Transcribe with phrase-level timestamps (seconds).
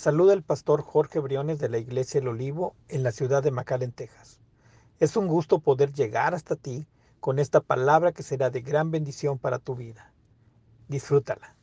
[0.00, 3.92] Saluda el pastor Jorge Briones de la Iglesia El Olivo en la ciudad de McAllen,
[3.92, 4.40] Texas.
[4.98, 6.86] Es un gusto poder llegar hasta ti
[7.20, 10.10] con esta palabra que será de gran bendición para tu vida.
[10.88, 11.54] Disfrútala.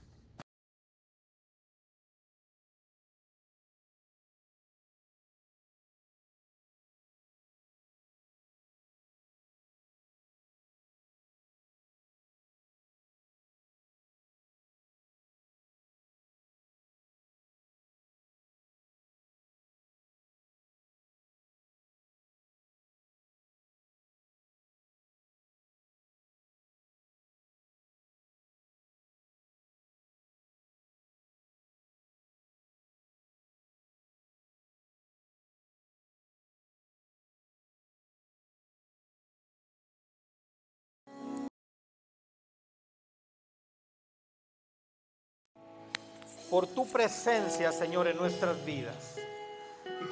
[46.50, 49.16] Por tu presencia, Señor, en nuestras vidas.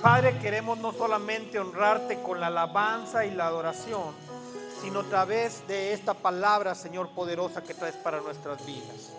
[0.02, 4.14] Padre, queremos no solamente honrarte con la alabanza y la adoración,
[4.82, 9.14] sino a través de esta palabra, Señor, poderosa que traes para nuestras vidas.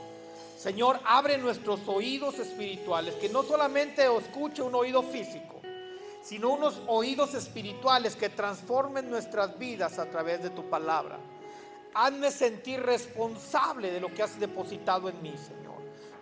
[0.58, 5.61] Señor, abre nuestros oídos espirituales, que no solamente escuche un oído físico,
[6.23, 11.19] sino unos oídos espirituales que transformen nuestras vidas a través de tu palabra.
[11.95, 15.67] Hazme sentir responsable de lo que has depositado en mí, Señor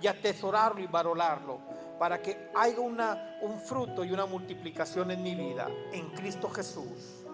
[0.05, 1.61] y atesorarlo y valorarlo
[1.99, 7.25] para que haya una, un fruto y una multiplicación en mi vida en Cristo Jesús.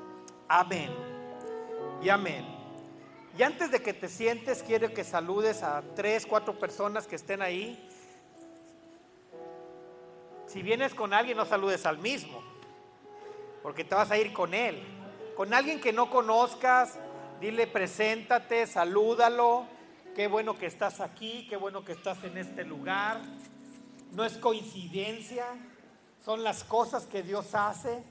[0.47, 0.93] Amén
[2.01, 2.47] y amén.
[3.37, 7.43] Y antes de que te sientes, quiero que saludes a tres, cuatro personas que estén
[7.43, 7.89] ahí.
[10.47, 12.41] Si vienes con alguien, no saludes al mismo,
[13.65, 14.81] porque te vas a ir con él.
[15.37, 17.01] Con alguien que no conozcas,
[17.41, 19.80] dile preséntate, salúdalo
[20.21, 23.23] Qué bueno que estás aquí, qué bueno que estás en este lugar.
[24.13, 25.47] No es coincidencia,
[26.23, 28.05] son las cosas que Dios hace.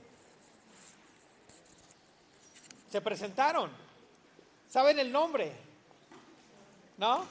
[2.90, 3.70] Se presentaron.
[4.68, 5.52] ¿Saben el nombre?
[6.98, 7.24] ¿No?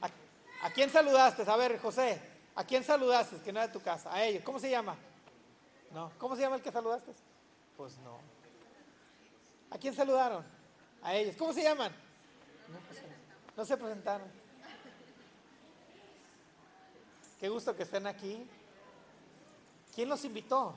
[0.00, 1.48] ¿A, quién saludaste?
[1.48, 2.20] A ver, José,
[2.56, 3.36] ¿a quién saludaste?
[3.42, 4.12] Que no era de tu casa.
[4.12, 4.42] A ellos.
[4.42, 4.96] ¿Cómo se llama?
[5.92, 6.10] No.
[6.18, 7.12] ¿Cómo se llama el que saludaste?
[7.76, 8.18] Pues no.
[9.70, 10.44] ¿A quién saludaron?
[11.00, 11.36] A ellos.
[11.36, 11.92] ¿Cómo se llaman?
[12.88, 13.07] Pues
[13.58, 14.28] no se presentaron.
[17.40, 18.46] Qué gusto que estén aquí.
[19.96, 20.76] ¿Quién los invitó?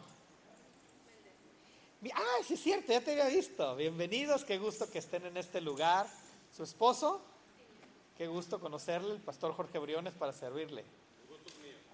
[2.11, 3.75] Ah, sí es cierto, ya te había visto.
[3.75, 6.07] Bienvenidos, qué gusto que estén en este lugar.
[6.57, 7.21] ¿Su esposo?
[8.17, 10.83] Qué gusto conocerle, el pastor Jorge Briones, para servirle.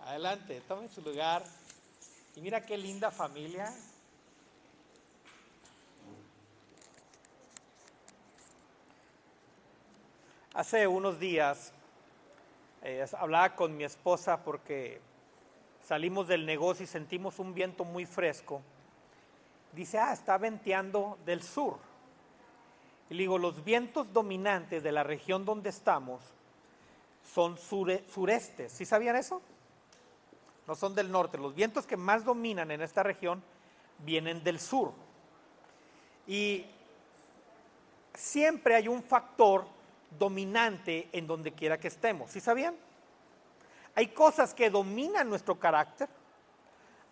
[0.05, 1.43] Adelante, tome su lugar.
[2.37, 3.75] Y mira qué linda familia.
[10.57, 11.71] Hace unos días
[12.81, 14.99] eh, hablaba con mi esposa porque
[15.83, 18.63] salimos del negocio y sentimos un viento muy fresco.
[19.71, 21.77] Dice, ah, está venteando del sur.
[23.07, 26.23] Y le digo, los vientos dominantes de la región donde estamos
[27.23, 28.71] son surestes.
[28.71, 29.43] ¿Sí sabían eso?
[30.65, 31.37] No son del norte.
[31.37, 33.43] Los vientos que más dominan en esta región
[33.99, 34.91] vienen del sur.
[36.25, 36.65] Y
[38.15, 39.76] siempre hay un factor
[40.17, 42.31] dominante en donde quiera que estemos.
[42.31, 42.75] ¿Sí sabían?
[43.95, 46.07] Hay cosas que dominan nuestro carácter,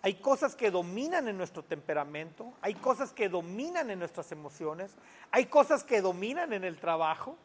[0.01, 4.91] hay cosas que dominan en nuestro temperamento, hay cosas que dominan en nuestras emociones,
[5.31, 7.35] hay cosas que dominan en el trabajo.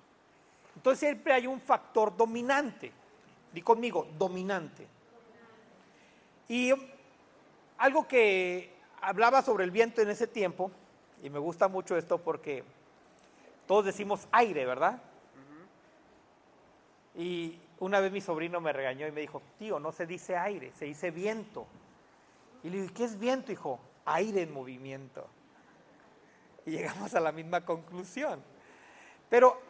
[0.77, 2.93] Entonces siempre hay un factor dominante.
[3.53, 4.87] Di conmigo, dominante.
[6.49, 6.72] Y
[7.78, 10.71] algo que hablaba sobre el viento en ese tiempo,
[11.22, 12.62] y me gusta mucho esto porque
[13.66, 15.00] todos decimos aire, ¿verdad?
[17.20, 20.72] Y una vez mi sobrino me regañó y me dijo, tío, no se dice aire,
[20.78, 21.66] se dice viento.
[22.62, 23.78] Y le dije, ¿qué es viento, hijo?
[24.06, 25.28] Aire en movimiento.
[26.65, 28.42] Y llegamos a la misma conclusión.
[29.28, 29.60] Pero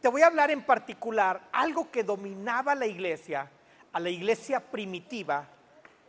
[0.00, 3.50] te voy a hablar en particular algo que dominaba la iglesia,
[3.92, 5.46] a la iglesia primitiva.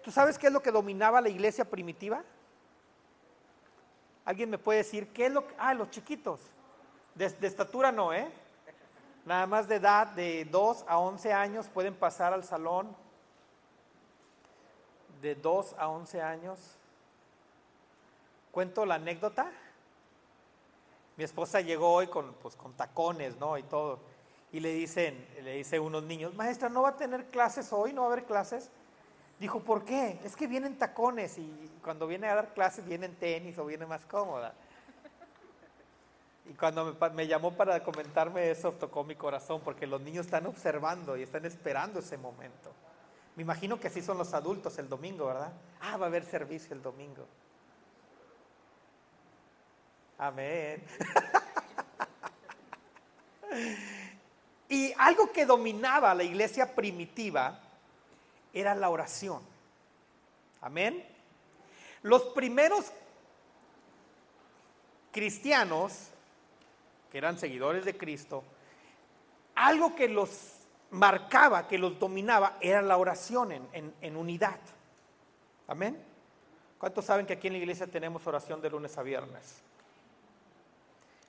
[0.01, 2.23] ¿Tú sabes qué es lo que dominaba la iglesia primitiva?
[4.23, 5.55] ¿Alguien me puede decir qué es lo que...
[5.57, 6.39] Ah, los chiquitos.
[7.15, 8.31] De, de estatura no, ¿eh?
[9.25, 12.95] Nada más de edad de 2 a 11 años pueden pasar al salón.
[15.21, 16.59] De 2 a 11 años.
[18.51, 19.51] Cuento la anécdota.
[21.17, 23.57] Mi esposa llegó hoy con, pues, con tacones, ¿no?
[23.57, 23.99] Y todo.
[24.51, 27.93] Y le dicen, le dice unos niños, maestra, ¿no va a tener clases hoy?
[27.93, 28.71] ¿No va a haber clases?
[29.39, 30.19] Dijo, ¿por qué?
[30.23, 34.05] Es que vienen tacones y cuando viene a dar clases vienen tenis o viene más
[34.05, 34.53] cómoda.
[36.49, 41.15] Y cuando me, llamó para comentarme eso, tocó mi corazón, porque los niños están observando
[41.15, 42.73] y están esperando ese momento.
[43.35, 45.53] Me imagino que así son los adultos el domingo, ¿verdad?
[45.79, 47.27] Ah, va a haber servicio el domingo.
[50.17, 50.83] Amén.
[54.69, 57.59] y algo que dominaba la iglesia primitiva
[58.51, 59.43] era la oración.
[60.61, 61.07] Amén.
[62.01, 62.91] Los primeros
[65.11, 66.09] cristianos,
[67.11, 68.43] que eran seguidores de Cristo,
[69.55, 70.59] algo que los
[70.91, 74.59] marcaba, que los dominaba, era la oración en, unidad.
[75.67, 76.01] Amén.
[76.77, 79.61] ¿Cuántos saben que aquí en la iglesia tenemos oración de lunes a viernes?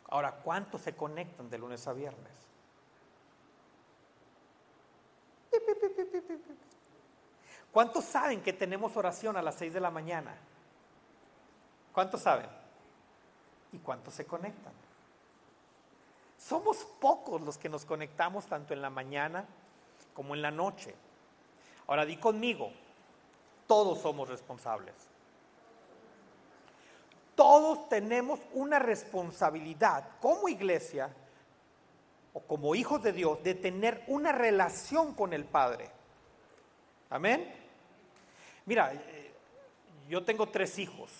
[0.09, 2.33] Ahora, ¿cuántos se conectan de lunes a viernes?
[7.73, 10.35] ¿Cuántos saben que tenemos oración a las 6 de la mañana?
[11.93, 12.49] ¿Cuántos saben?
[13.73, 14.73] ¿Y cuántos se conectan?
[16.41, 19.45] Somos pocos los que nos conectamos tanto en la mañana
[20.15, 20.95] como en la noche.
[21.87, 22.73] Ahora di conmigo,
[23.67, 24.95] todos somos responsables.
[27.35, 31.15] Todos tenemos una responsabilidad como iglesia
[32.33, 35.91] o como hijos de Dios de tener una relación con el Padre.
[37.11, 37.53] Amén.
[38.65, 39.35] Mira, eh,
[40.09, 41.11] yo tengo tres hijos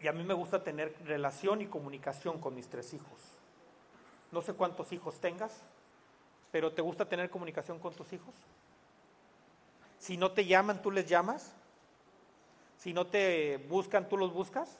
[0.00, 3.29] y a mí me gusta tener relación y comunicación con mis tres hijos.
[4.32, 5.52] No sé cuántos hijos tengas,
[6.50, 8.34] pero ¿te gusta tener comunicación con tus hijos?
[9.98, 11.52] Si no te llaman, tú les llamas.
[12.78, 14.78] Si no te buscan, tú los buscas.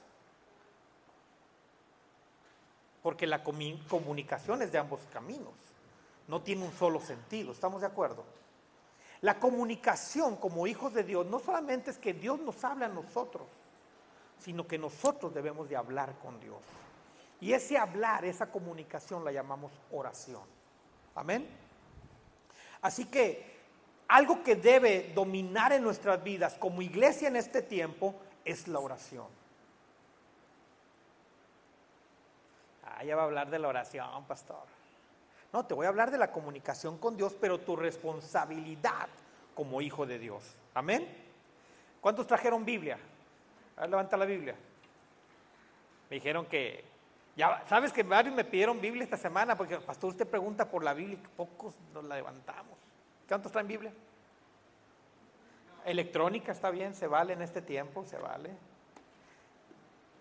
[3.03, 5.53] Porque la comunicación es de ambos caminos.
[6.27, 7.51] No tiene un solo sentido.
[7.51, 8.23] ¿Estamos de acuerdo?
[9.21, 13.47] La comunicación como hijos de Dios no solamente es que Dios nos habla a nosotros,
[14.39, 16.57] sino que nosotros debemos de hablar con Dios.
[17.41, 20.43] Y ese hablar, esa comunicación la llamamos oración.
[21.15, 21.49] Amén.
[22.81, 23.59] Así que
[24.07, 28.15] algo que debe dominar en nuestras vidas como iglesia en este tiempo
[28.45, 29.27] es la oración.
[32.85, 34.63] Ah, ya va a hablar de la oración, pastor.
[35.51, 39.09] No, te voy a hablar de la comunicación con Dios, pero tu responsabilidad
[39.55, 40.43] como hijo de Dios.
[40.75, 41.07] Amén.
[41.99, 42.99] ¿Cuántos trajeron Biblia?
[43.77, 44.55] A ver, levanta la Biblia.
[46.09, 46.90] Me dijeron que
[47.35, 50.93] ya, sabes que varios me pidieron Biblia esta semana porque pastor usted pregunta por la
[50.93, 52.77] Biblia y pocos nos la levantamos.
[53.27, 53.93] ¿Cuántos traen Biblia?
[55.85, 58.51] Electrónica está bien, se vale en este tiempo, se vale.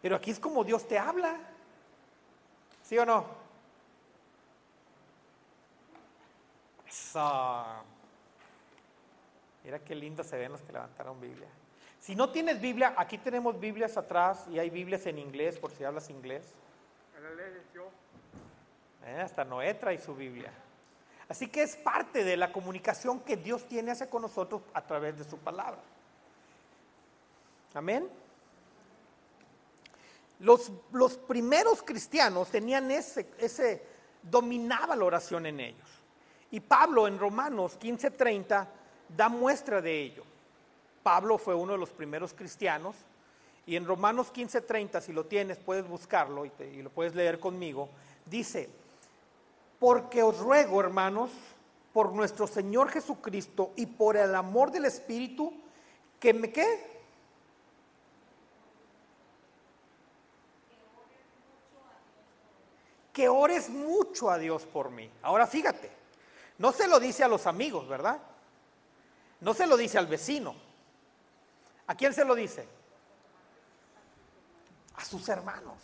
[0.01, 1.37] Pero aquí es como Dios te habla.
[2.83, 3.27] ¿Sí o no?
[6.89, 7.65] Eso.
[9.65, 11.49] Mira qué lindo se ven los que levantaron Biblia.
[11.99, 15.85] Si no tienes Biblia, aquí tenemos Biblias atrás y hay Biblias en inglés por si
[15.85, 16.55] hablas inglés.
[19.05, 20.53] Eh, hasta Noé trae su Biblia.
[21.29, 25.17] Así que es parte de la comunicación que Dios tiene hacia con nosotros a través
[25.19, 25.81] de su palabra.
[27.75, 28.09] Amén.
[30.41, 33.83] Los, los primeros cristianos tenían ese, ese,
[34.23, 35.89] dominaba la oración en ellos.
[36.51, 38.67] Y Pablo en Romanos 15:30
[39.09, 40.25] da muestra de ello.
[41.03, 42.97] Pablo fue uno de los primeros cristianos
[43.67, 47.89] y en Romanos 15:30, si lo tienes, puedes buscarlo y, y, lo puedes leer conmigo,
[48.27, 48.69] dice,
[49.79, 51.31] porque os ruego, hermanos,
[51.93, 55.53] por nuestro Señor Jesucristo y por el amor del Espíritu,
[56.19, 56.91] que me qué?
[63.13, 65.11] Que ores mucho a Dios por mí.
[65.23, 65.91] Ahora fíjate,
[66.59, 68.21] no se lo dice a los amigos, ¿verdad?
[69.41, 70.55] No se lo dice al vecino.
[71.87, 72.80] ¿A quién se lo dice?
[75.01, 75.79] A sus hermanos.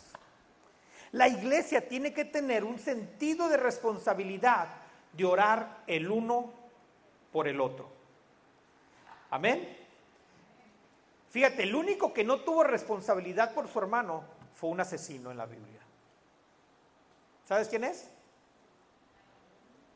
[1.11, 4.67] La iglesia tiene que tener un sentido de responsabilidad
[5.13, 6.51] de orar el uno
[7.31, 7.89] por el otro.
[9.31, 9.75] Amén.
[11.29, 15.45] Fíjate, el único que no tuvo responsabilidad por su hermano fue un asesino en la
[15.45, 15.81] Biblia.
[17.47, 18.09] ¿Sabes quién es?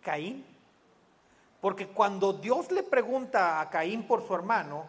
[0.01, 0.45] Caín.
[1.59, 4.85] Porque cuando Dios le pregunta a Caín por su hermano,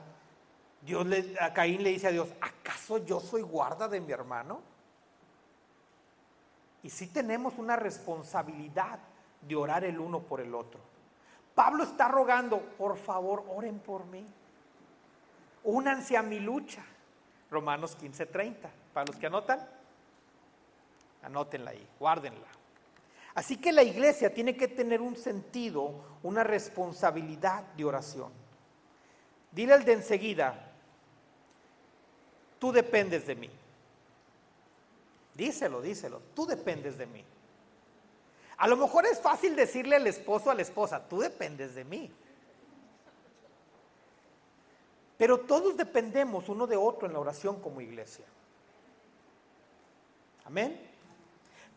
[0.82, 4.60] Dios le, a Caín le dice a Dios, ¿acaso yo soy guarda de mi hermano?
[6.82, 8.98] Y sí tenemos una responsabilidad
[9.40, 10.80] de orar el uno por el otro.
[11.54, 14.26] Pablo está rogando, por favor, oren por mí.
[15.64, 16.82] Únanse a mi lucha.
[17.50, 18.68] Romanos 15:30.
[18.92, 19.60] Para los que anotan,
[21.22, 22.46] anótenla ahí, guárdenla.
[23.34, 28.32] Así que la iglesia tiene que tener un sentido, una responsabilidad de oración.
[29.52, 30.71] Dile al de enseguida,
[32.62, 33.50] tú dependes de mí.
[35.34, 37.24] Díselo, díselo, tú dependes de mí.
[38.56, 42.08] A lo mejor es fácil decirle al esposo a la esposa, tú dependes de mí.
[45.18, 48.26] Pero todos dependemos uno de otro en la oración como iglesia.
[50.44, 50.88] Amén.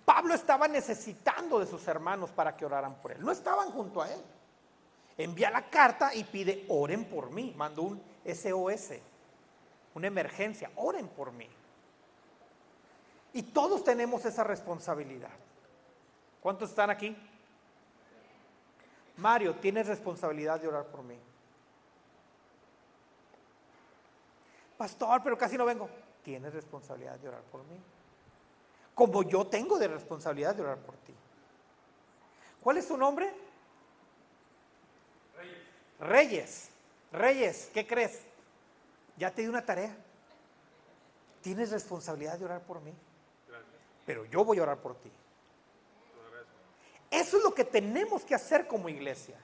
[0.05, 3.25] Pablo estaba necesitando de sus hermanos para que oraran por él.
[3.25, 4.21] No estaban junto a él.
[5.17, 7.55] Envía la carta y pide, oren por mí.
[7.57, 8.99] Mandó un SOS,
[9.95, 11.49] una emergencia, oren por mí.
[13.33, 15.31] Y todos tenemos esa responsabilidad.
[16.41, 17.17] ¿Cuántos están aquí?
[19.17, 21.17] Mario, tienes responsabilidad de orar por mí.
[24.77, 25.89] Pastor, pero casi no vengo.
[26.23, 27.79] Tienes responsabilidad de orar por mí.
[28.93, 31.13] Como yo tengo de responsabilidad de orar por ti.
[32.61, 33.33] ¿Cuál es tu nombre?
[35.37, 35.59] Reyes.
[35.99, 36.69] Reyes.
[37.11, 38.24] Reyes, ¿qué crees?
[39.17, 39.95] Ya te di una tarea.
[41.41, 42.93] Tienes responsabilidad de orar por mí.
[44.05, 45.11] Pero yo voy a orar por ti.
[47.09, 49.37] Eso es lo que tenemos que hacer como iglesia.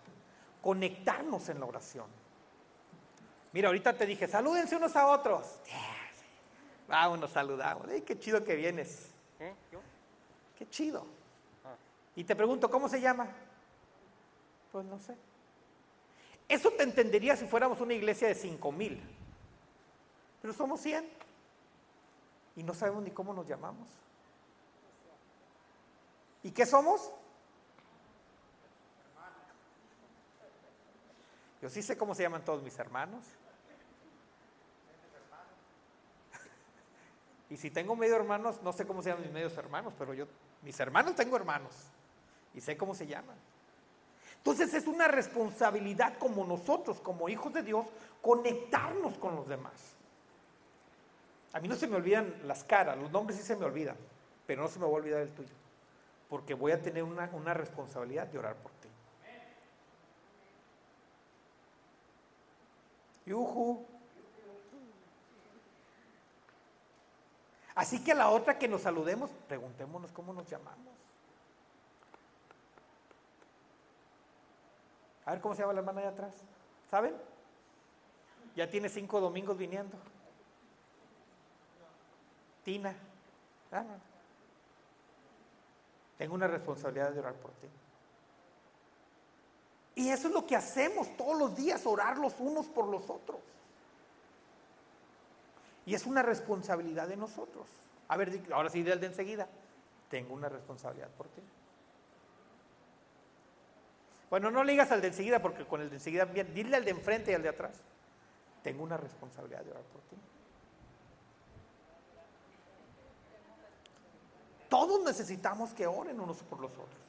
[0.62, 2.08] Conectarnos en la oración.
[3.54, 5.60] Mira, ahorita te dije, salúdense unos a otros.
[6.88, 7.88] Vámonos, saludamos.
[7.90, 9.10] Ay, qué chido que vienes.
[9.40, 9.54] ¿Eh?
[10.58, 11.06] Qué chido.
[11.66, 11.76] Ah.
[12.16, 13.28] Y te pregunto, ¿cómo se llama?
[14.72, 15.16] Pues no sé.
[16.48, 19.02] Eso te entendería si fuéramos una iglesia de cinco mil.
[20.42, 21.08] Pero somos 100.
[22.56, 23.88] Y no sabemos ni cómo nos llamamos.
[26.44, 27.12] ¿Y qué somos?
[31.62, 33.24] Yo sí sé cómo se llaman todos mis hermanos.
[37.50, 40.26] Y si tengo medio hermanos, no sé cómo se llaman mis medios hermanos, pero yo,
[40.62, 41.74] mis hermanos tengo hermanos
[42.54, 43.36] y sé cómo se llaman.
[44.38, 47.86] Entonces es una responsabilidad como nosotros, como hijos de Dios,
[48.22, 49.74] conectarnos con los demás.
[51.54, 53.98] A mí no se me olvidan las caras, los nombres sí se me olvidan,
[54.48, 55.54] pero no se me va a olvidar el tuyo,
[56.30, 58.88] porque voy a tener una, una responsabilidad de orar por ti.
[63.26, 63.86] Yuhu.
[67.76, 70.94] Así que a la otra que nos saludemos, preguntémonos cómo nos llamamos.
[75.26, 76.34] A ver cómo se llama la hermana allá atrás.
[76.90, 77.16] ¿Saben?
[78.56, 79.98] Ya tiene cinco domingos viniendo.
[82.64, 82.96] Tina.
[86.18, 87.68] Tengo una responsabilidad de orar por ti.
[89.96, 93.40] Y eso es lo que hacemos todos los días, orar los unos por los otros.
[95.86, 97.68] Y es una responsabilidad de nosotros.
[98.08, 99.48] A ver, ahora sí, del de enseguida.
[100.10, 101.42] Tengo una responsabilidad por ti.
[104.30, 106.86] Bueno, no le digas al de enseguida porque con el de enseguida, bien, dile al
[106.86, 107.82] de enfrente y al de atrás.
[108.64, 110.16] Tengo una responsabilidad de orar por ti.
[114.72, 117.02] Todos necesitamos que oren unos por los otros.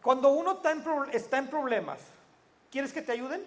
[0.00, 2.00] Cuando uno está en, está en problemas,
[2.70, 3.44] ¿quieres que te ayuden?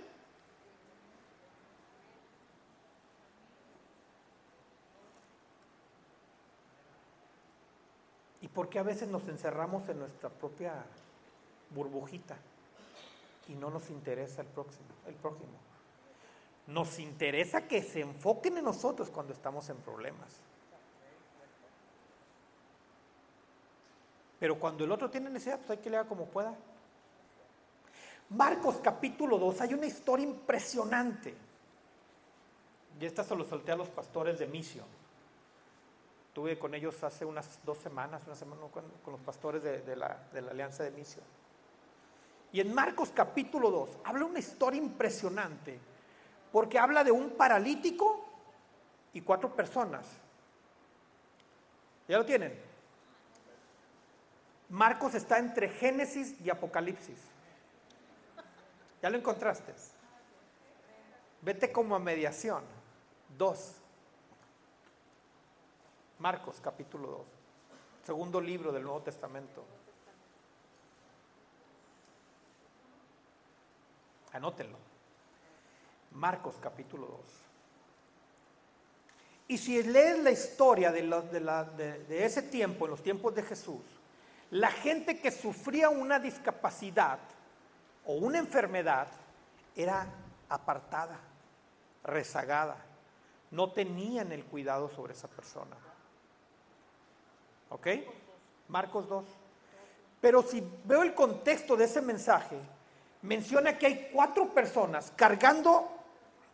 [8.42, 10.86] ¿Y por qué a veces nos encerramos en nuestra propia
[11.72, 12.38] burbujita
[13.48, 15.58] y no nos interesa el próximo, el próximo?
[16.68, 20.40] Nos interesa que se enfoquen en nosotros cuando estamos en problemas.
[24.42, 26.56] Pero cuando el otro tiene necesidad, pues hay que leer como pueda.
[28.30, 31.36] Marcos capítulo 2, hay una historia impresionante.
[33.00, 34.88] Y esta se lo solté a los pastores de misión.
[36.34, 40.42] Tuve con ellos hace unas dos semanas, una semana con, los pastores de, la, de
[40.42, 41.26] la Alianza de Misión.
[42.52, 45.80] Y en Marcos capítulo 2 habla una historia impresionante,
[46.52, 48.26] porque habla de un paralítico
[49.14, 50.08] y cuatro personas.
[52.08, 52.71] ¿Ya lo tienen?
[54.72, 57.20] Marcos está entre Génesis y Apocalipsis.
[59.02, 59.74] ¿Ya lo encontraste?
[61.42, 62.64] Vete como a mediación.
[63.38, 63.76] Dos.
[66.20, 67.22] Marcos capítulo 2.
[68.06, 69.66] Segundo libro del Nuevo Testamento.
[74.32, 74.78] Anótenlo.
[76.12, 77.20] Marcos capítulo 2.
[79.50, 81.02] Y si lees la historia de,
[82.08, 83.82] de, ese tiempo, en los tiempos de Jesús,
[84.52, 87.20] la gente que sufría una discapacidad
[88.06, 89.08] o una enfermedad
[89.76, 90.06] era
[90.50, 91.18] apartada,
[92.04, 92.78] rezagada,
[93.52, 95.78] no tenían el cuidado sobre esa persona.
[97.70, 97.88] ¿Ok?
[98.68, 99.26] Marcos 2.
[100.20, 102.58] Pero si veo el contexto de ese mensaje,
[103.22, 105.90] menciona que hay cuatro personas cargando,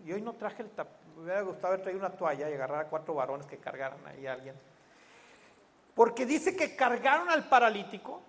[0.06, 2.86] y hoy no traje el tap, me hubiera gustado haber traído una toalla y agarrar
[2.86, 4.56] a cuatro varones que cargaran ahí a alguien
[5.98, 8.22] porque dice que cargaron al paralítico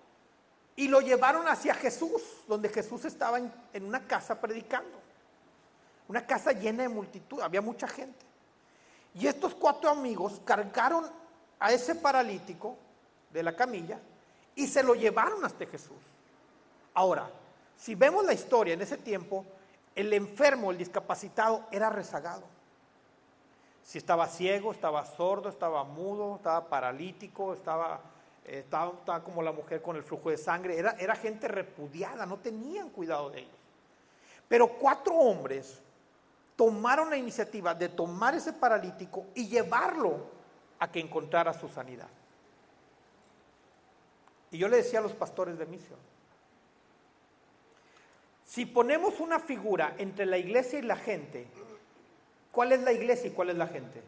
[0.75, 4.99] y lo llevaron hacia Jesús, donde Jesús estaba en, una casa predicando.
[6.07, 8.25] una casa llena de multitud, había mucha gente.
[9.13, 11.05] Y estos cuatro amigos cargaron
[11.59, 12.75] a ese paralítico
[13.29, 13.99] de la camilla
[14.55, 16.01] y se lo llevaron hasta Jesús.
[16.95, 17.29] Ahora,
[17.77, 19.45] si vemos la historia en ese tiempo,
[19.93, 22.45] el enfermo, el discapacitado, era rezagado.
[23.89, 27.99] Si estaba ciego, estaba sordo, estaba mudo, estaba paralítico, estaba,
[28.45, 32.37] eh, estaba, como la mujer con el flujo de sangre, era, era gente repudiada, no
[32.37, 33.57] tenían cuidado de ellos.
[34.47, 35.81] Pero cuatro hombres
[36.55, 40.19] tomaron la iniciativa de tomar ese paralítico y llevarlo
[40.77, 42.09] a que encontrara su sanidad.
[44.51, 45.97] Y yo le decía a los pastores de misión,
[48.45, 51.47] si ponemos una figura entre la iglesia y la gente,
[52.59, 54.03] ¿cuál es la iglesia y cuál es la gente?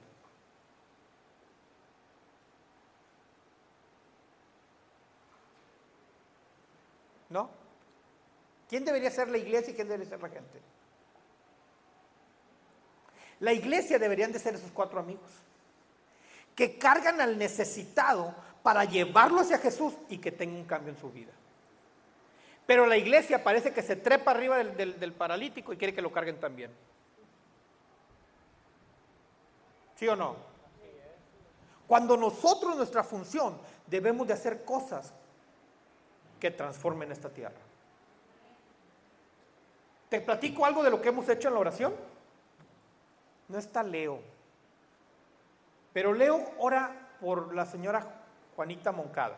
[7.29, 7.49] ¿No?
[8.67, 10.59] ¿Quién debería ser la iglesia y quién debería ser la gente?
[13.39, 15.31] La iglesia deberían de ser esos cuatro amigos
[16.53, 21.09] que cargan al necesitado para llevarlo hacia Jesús y que tenga un cambio en su
[21.09, 21.31] vida.
[22.65, 26.37] Pero la iglesia parece que se trepa arriba del, paralítico y quiere que lo carguen
[26.37, 26.71] también.
[30.01, 30.35] ¿Sí o no?
[31.85, 33.55] Cuando nosotros nuestra función
[33.85, 35.13] debemos de hacer cosas
[36.39, 37.59] que transformen esta tierra.
[40.09, 41.93] ¿Te platico algo de lo que hemos hecho en la oración?
[43.47, 44.21] no está Leo.
[45.93, 48.23] Pero Leo ora por la señora
[48.55, 49.37] Juanita Moncada.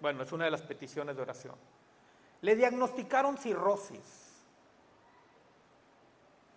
[0.00, 1.54] Bueno, es una de las peticiones de oración.
[2.40, 4.40] Le diagnosticaron cirrosis.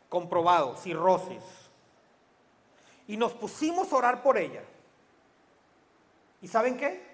[0.08, 1.67] Comprobado, cirrosis.
[3.08, 4.64] Y nos pusimos a orar por ella.
[6.42, 7.06] ¿Y saben qué?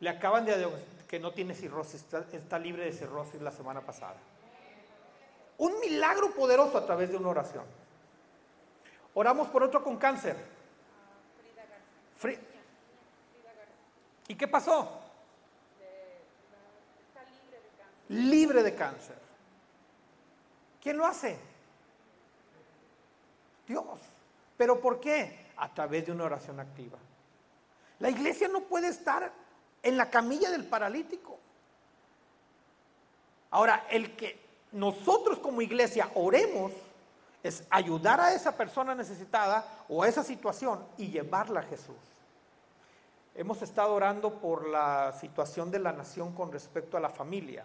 [0.00, 0.68] Le acaban de
[1.08, 4.16] que no tiene cirrosis, está, está libre de cirrosis la semana pasada.
[5.56, 7.64] Un milagro poderoso a través de una oración.
[9.14, 10.36] Oramos por otro con cáncer.
[12.16, 12.40] Frida
[14.28, 15.00] ¿Y qué pasó?
[17.08, 18.08] Está libre de cáncer.
[18.08, 19.18] Libre de cáncer.
[20.82, 21.38] ¿Quién lo hace?
[23.66, 23.98] Dios.
[24.58, 25.46] ¿Pero por qué?
[25.56, 26.98] A través de una oración activa.
[28.00, 29.32] La iglesia no puede estar
[29.82, 31.38] en la camilla del paralítico.
[33.50, 34.38] Ahora, el que
[34.72, 36.72] nosotros como iglesia oremos
[37.42, 41.96] es ayudar a esa persona necesitada o a esa situación y llevarla a Jesús.
[43.34, 47.64] Hemos estado orando por la situación de la nación con respecto a la familia.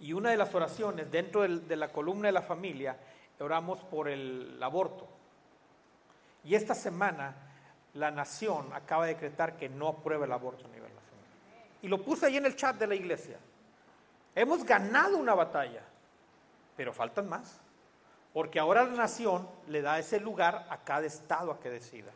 [0.00, 2.96] Y una de las oraciones dentro de la columna de la familia,
[3.38, 5.06] oramos por el aborto.
[6.46, 7.34] Y esta semana
[7.94, 11.26] la nación acaba de decretar que no aprueba el aborto a nivel nacional.
[11.82, 13.36] Y lo puse ahí en el chat de la iglesia.
[14.32, 15.82] Hemos ganado una batalla,
[16.76, 17.60] pero faltan más.
[18.32, 22.12] Porque ahora la nación le da ese lugar a cada estado a que decida.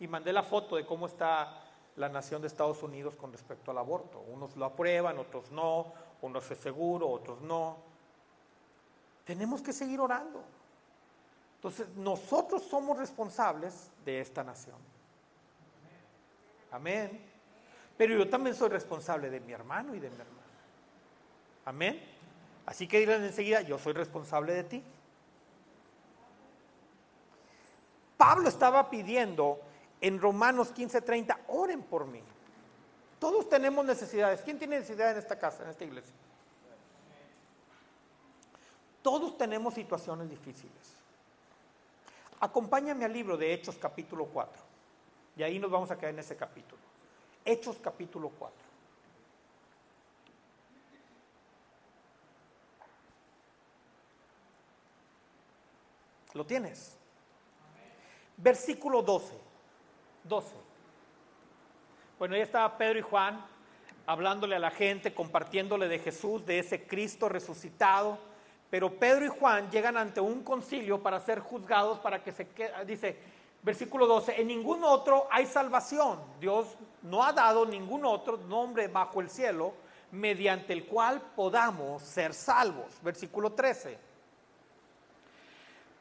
[0.00, 1.62] Y mandé la foto de cómo está
[1.96, 4.20] la nación de Estados Unidos con respecto al aborto.
[4.20, 7.76] Unos lo aprueban, otros no, unos es seguro, otros no.
[9.24, 10.42] Tenemos que seguir orando.
[11.62, 14.74] Entonces, nosotros somos responsables de esta nación.
[16.72, 17.24] Amén.
[17.96, 20.40] Pero yo también soy responsable de mi hermano y de mi hermana.
[21.64, 22.02] Amén.
[22.66, 24.82] Así que dirán enseguida, yo soy responsable de ti.
[28.16, 29.60] Pablo estaba pidiendo
[30.00, 32.22] en Romanos 15:30, oren por mí.
[33.20, 34.40] Todos tenemos necesidades.
[34.40, 36.12] ¿Quién tiene necesidad en esta casa, en esta iglesia?
[39.00, 41.01] Todos tenemos situaciones difíciles.
[42.42, 44.60] Acompáñame al libro de Hechos capítulo 4.
[45.36, 46.82] Y ahí nos vamos a quedar en ese capítulo.
[47.44, 48.58] Hechos capítulo 4.
[56.32, 56.98] ¿Lo tienes?
[58.38, 59.34] Versículo 12.
[60.24, 60.56] 12.
[62.18, 63.46] Bueno, ahí estaba Pedro y Juan
[64.04, 68.18] hablándole a la gente, compartiéndole de Jesús, de ese Cristo resucitado.
[68.72, 72.46] Pero Pedro y Juan llegan ante un concilio para ser juzgados, para que se
[72.86, 73.18] dice,
[73.62, 76.18] versículo 12, en ningún otro hay salvación.
[76.40, 76.68] Dios
[77.02, 79.74] no ha dado ningún otro nombre bajo el cielo
[80.10, 82.86] mediante el cual podamos ser salvos.
[83.02, 83.98] Versículo 13.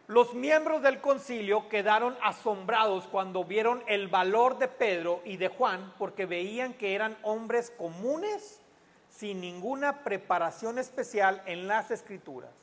[0.07, 5.93] Los miembros del concilio quedaron asombrados cuando vieron el valor de Pedro y de Juan
[5.97, 8.61] porque veían que eran hombres comunes
[9.09, 12.60] sin ninguna preparación especial en las escrituras.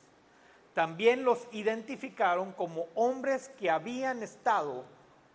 [0.73, 4.85] También los identificaron como hombres que habían estado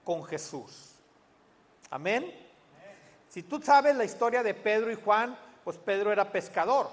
[0.05, 0.92] con Jesús.
[1.90, 2.33] Amén.
[3.29, 6.88] Si tú sabes la historia de Pedro y Juan, pues Pedro era pescador.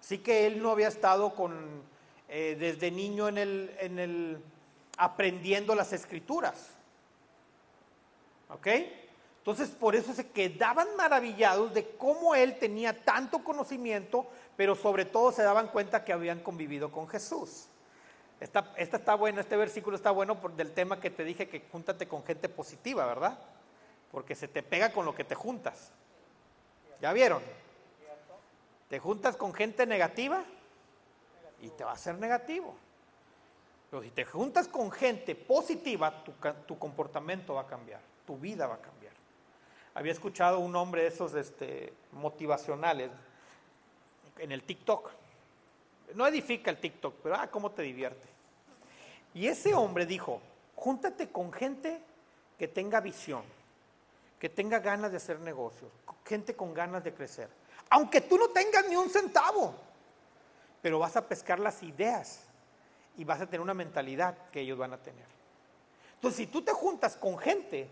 [0.00, 1.82] Así que él no había estado con
[2.28, 4.42] eh, desde niño en el, en el
[4.96, 6.68] aprendiendo las escrituras.
[8.50, 8.66] ¿Ok?
[9.38, 14.26] Entonces por eso se quedaban maravillados de cómo él tenía tanto conocimiento,
[14.58, 17.68] pero sobre todo se daban cuenta que habían convivido con Jesús.
[18.40, 21.68] Esta, esta está buena, este versículo está bueno por del tema que te dije que
[21.70, 23.38] júntate con gente positiva, ¿verdad?
[24.10, 25.92] Porque se te pega con lo que te juntas.
[27.00, 27.40] ¿Ya vieron?
[28.88, 30.42] Te juntas con gente negativa
[31.60, 32.74] y te va a ser negativo.
[33.92, 36.32] Pero si te juntas con gente positiva, tu,
[36.66, 39.14] tu comportamiento va a cambiar, tu vida va a cambiar.
[39.94, 43.12] Había escuchado un hombre de esos este, motivacionales
[44.38, 45.10] en el TikTok.
[46.14, 48.26] No edifica el TikTok, pero ah, cómo te divierte.
[49.34, 50.40] Y ese hombre dijo,
[50.74, 52.00] júntate con gente
[52.58, 53.42] que tenga visión,
[54.38, 55.90] que tenga ganas de hacer negocios,
[56.24, 57.48] gente con ganas de crecer.
[57.90, 59.74] Aunque tú no tengas ni un centavo,
[60.82, 62.44] pero vas a pescar las ideas
[63.16, 65.26] y vas a tener una mentalidad que ellos van a tener.
[66.14, 67.88] Entonces, si tú te juntas con gente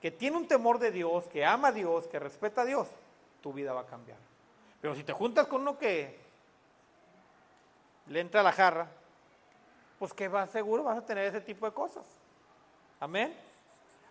[0.00, 2.88] que tiene un temor de Dios, que ama a Dios, que respeta a Dios,
[3.40, 4.18] tu vida va a cambiar.
[4.80, 6.18] Pero si te juntas con uno que
[8.08, 8.88] le entra la jarra,
[9.98, 12.04] pues que va seguro vas a tener ese tipo de cosas.
[13.00, 13.34] Amén.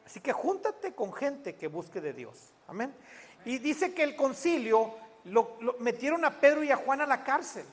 [0.05, 2.53] Así que júntate con gente que busque de Dios.
[2.67, 2.93] Amén.
[3.45, 7.65] Y dice que el concilio lo, metieron a Pedro y a Juan a la cárcel.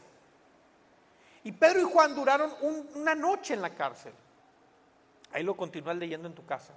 [1.44, 2.52] Y Pedro y Juan duraron
[2.94, 4.12] una noche en la cárcel.
[5.33, 6.72] Ahí lo continúas leyendo en tu casa.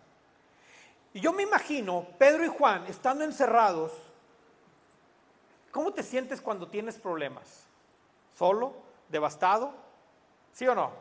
[1.14, 3.92] Y yo me imagino, Pedro y Juan, estando encerrados,
[5.76, 7.66] ¿cómo te sientes cuando tienes problemas?
[8.38, 8.74] ¿Solo?
[9.10, 9.74] ¿Devastado?
[10.54, 10.94] ¿Sí o no?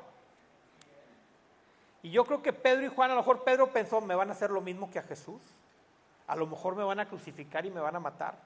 [2.03, 4.33] Y yo creo que Pedro y Juan, a lo mejor Pedro pensó, me van a
[4.33, 5.41] hacer lo mismo que a Jesús.
[6.27, 8.37] A lo mejor me van a crucificar y me van a matar.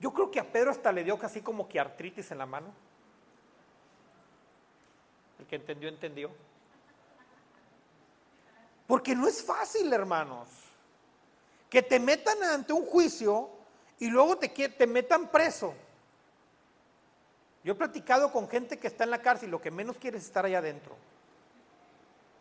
[0.00, 2.68] Yo creo que a Pedro hasta le dio casi como que artritis en la mano.
[5.38, 6.30] El que entendió, entendió.
[8.86, 10.48] Porque no es fácil, hermanos.
[11.68, 13.50] Que te metan ante un juicio
[13.98, 15.74] y luego te, te metan preso.
[17.64, 20.18] Yo he platicado con gente que está en la cárcel y lo que menos quiere
[20.18, 20.94] es estar allá adentro.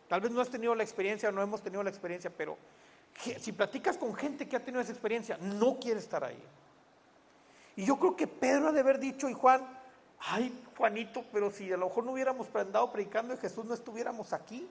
[0.07, 2.57] Tal vez no has tenido la experiencia o no hemos tenido la experiencia, pero
[3.39, 6.41] si platicas con gente que ha tenido esa experiencia, no quiere estar ahí.
[7.75, 9.65] Y yo creo que Pedro ha de haber dicho, y Juan,
[10.19, 14.31] ay, Juanito, pero si a lo mejor no hubiéramos andado predicando de Jesús, no estuviéramos
[14.31, 14.67] aquí.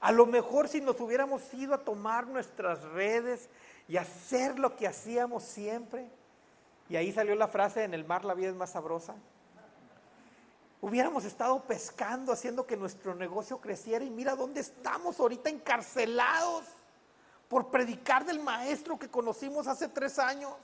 [0.00, 3.50] A lo mejor si nos hubiéramos ido a tomar nuestras redes
[3.90, 6.08] y hacer lo que hacíamos siempre.
[6.88, 9.16] Y ahí salió la frase, en el mar la vida es más sabrosa.
[10.80, 16.66] Hubiéramos estado pescando, haciendo que nuestro negocio creciera y mira dónde estamos ahorita encarcelados
[17.48, 20.54] por predicar del maestro que conocimos hace tres años.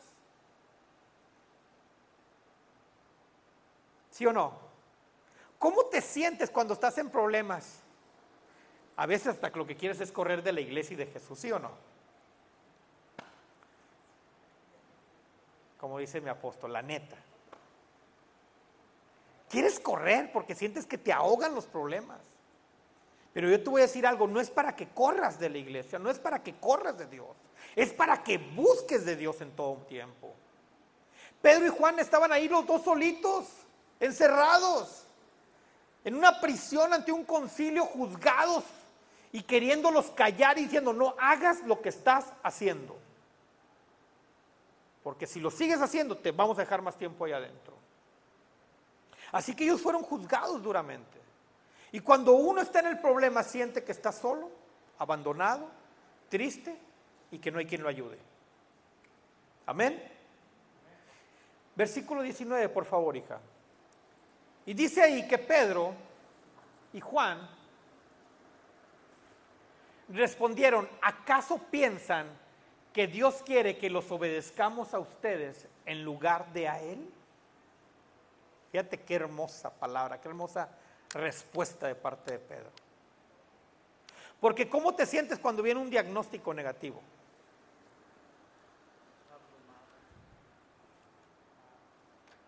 [4.12, 4.52] ¿Sí o no?
[5.58, 7.80] ¿Cómo te sientes cuando estás en problemas?
[8.94, 11.50] A veces hasta lo que quieres es correr de la iglesia y de Jesús, ¿sí
[11.50, 11.95] o no?
[15.86, 17.14] Como dice mi apóstol, la neta.
[19.48, 22.18] Quieres correr porque sientes que te ahogan los problemas.
[23.32, 26.00] Pero yo te voy a decir algo, no es para que corras de la iglesia,
[26.00, 27.28] no es para que corras de Dios,
[27.76, 30.34] es para que busques de Dios en todo un tiempo.
[31.40, 33.46] Pedro y Juan estaban ahí los dos solitos,
[34.00, 35.06] encerrados,
[36.02, 38.64] en una prisión ante un concilio, juzgados
[39.30, 42.98] y queriéndolos callar y diciendo, no hagas lo que estás haciendo.
[45.06, 47.74] Porque si lo sigues haciendo, te vamos a dejar más tiempo ahí adentro.
[49.30, 51.20] Así que ellos fueron juzgados duramente.
[51.92, 54.50] Y cuando uno está en el problema, siente que está solo,
[54.98, 55.70] abandonado,
[56.28, 56.76] triste
[57.30, 58.18] y que no hay quien lo ayude.
[59.66, 60.02] Amén.
[61.76, 63.38] Versículo 19, por favor, hija.
[64.64, 65.94] Y dice ahí que Pedro
[66.92, 67.48] y Juan
[70.08, 72.26] respondieron, ¿acaso piensan
[72.96, 77.12] que Dios quiere que los obedezcamos a ustedes en lugar de a Él?
[78.72, 80.70] Fíjate qué hermosa palabra, qué hermosa
[81.10, 82.70] respuesta de parte de Pedro.
[84.40, 87.02] Porque ¿cómo te sientes cuando viene un diagnóstico negativo?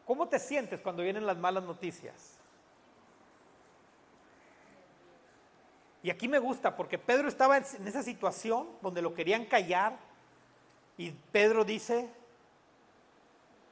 [0.06, 2.38] ¿Cómo te sientes cuando vienen las malas noticias?
[6.02, 10.07] Y aquí me gusta porque Pedro estaba en esa situación donde lo querían callar
[10.98, 12.10] y Pedro dice,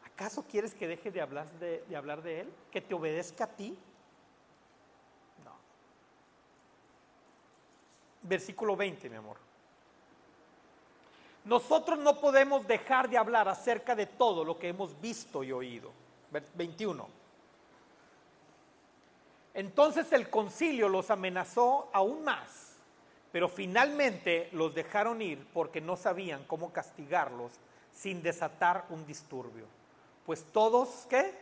[0.04, 2.52] ¿acaso quieres que deje de hablar de, hablar de él?
[2.70, 3.76] ¿Que te obedezca a ti?
[5.44, 5.50] No.
[8.22, 9.38] Versículo 20, mi amor.
[11.44, 15.90] Nosotros no podemos dejar de hablar acerca de todo lo que hemos visto y oído.
[16.54, 17.08] 21.
[19.54, 22.75] Entonces el concilio los amenazó aún más,
[23.36, 27.52] pero finalmente los dejaron ir porque no sabían cómo castigarlos
[27.92, 29.66] sin desatar un disturbio.
[30.24, 31.34] Pues todos, ¿qué?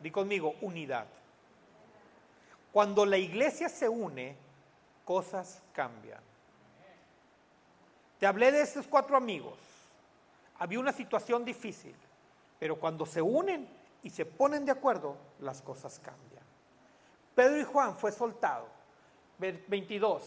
[0.00, 1.06] Di conmigo, unidad.
[2.72, 4.34] Cuando la iglesia se une,
[5.04, 6.22] cosas cambian.
[8.18, 9.60] Te hablé de estos cuatro amigos.
[10.58, 11.94] Había una situación difícil,
[12.58, 13.68] pero cuando se unen
[14.02, 16.42] y se ponen de acuerdo, las cosas cambian.
[17.36, 18.79] Pedro y Juan fue soltado.
[19.40, 20.22] 22.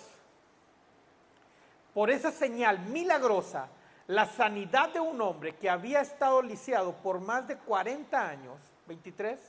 [1.93, 3.69] Por esa señal milagrosa,
[4.07, 9.39] la sanidad de un hombre que había estado lisiado por más de 40 años, 23,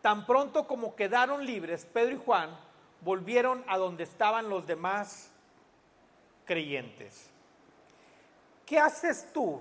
[0.00, 2.56] tan pronto como quedaron libres, Pedro y Juan
[3.00, 5.30] volvieron a donde estaban los demás
[6.44, 7.30] creyentes.
[8.64, 9.60] ¿Qué haces tú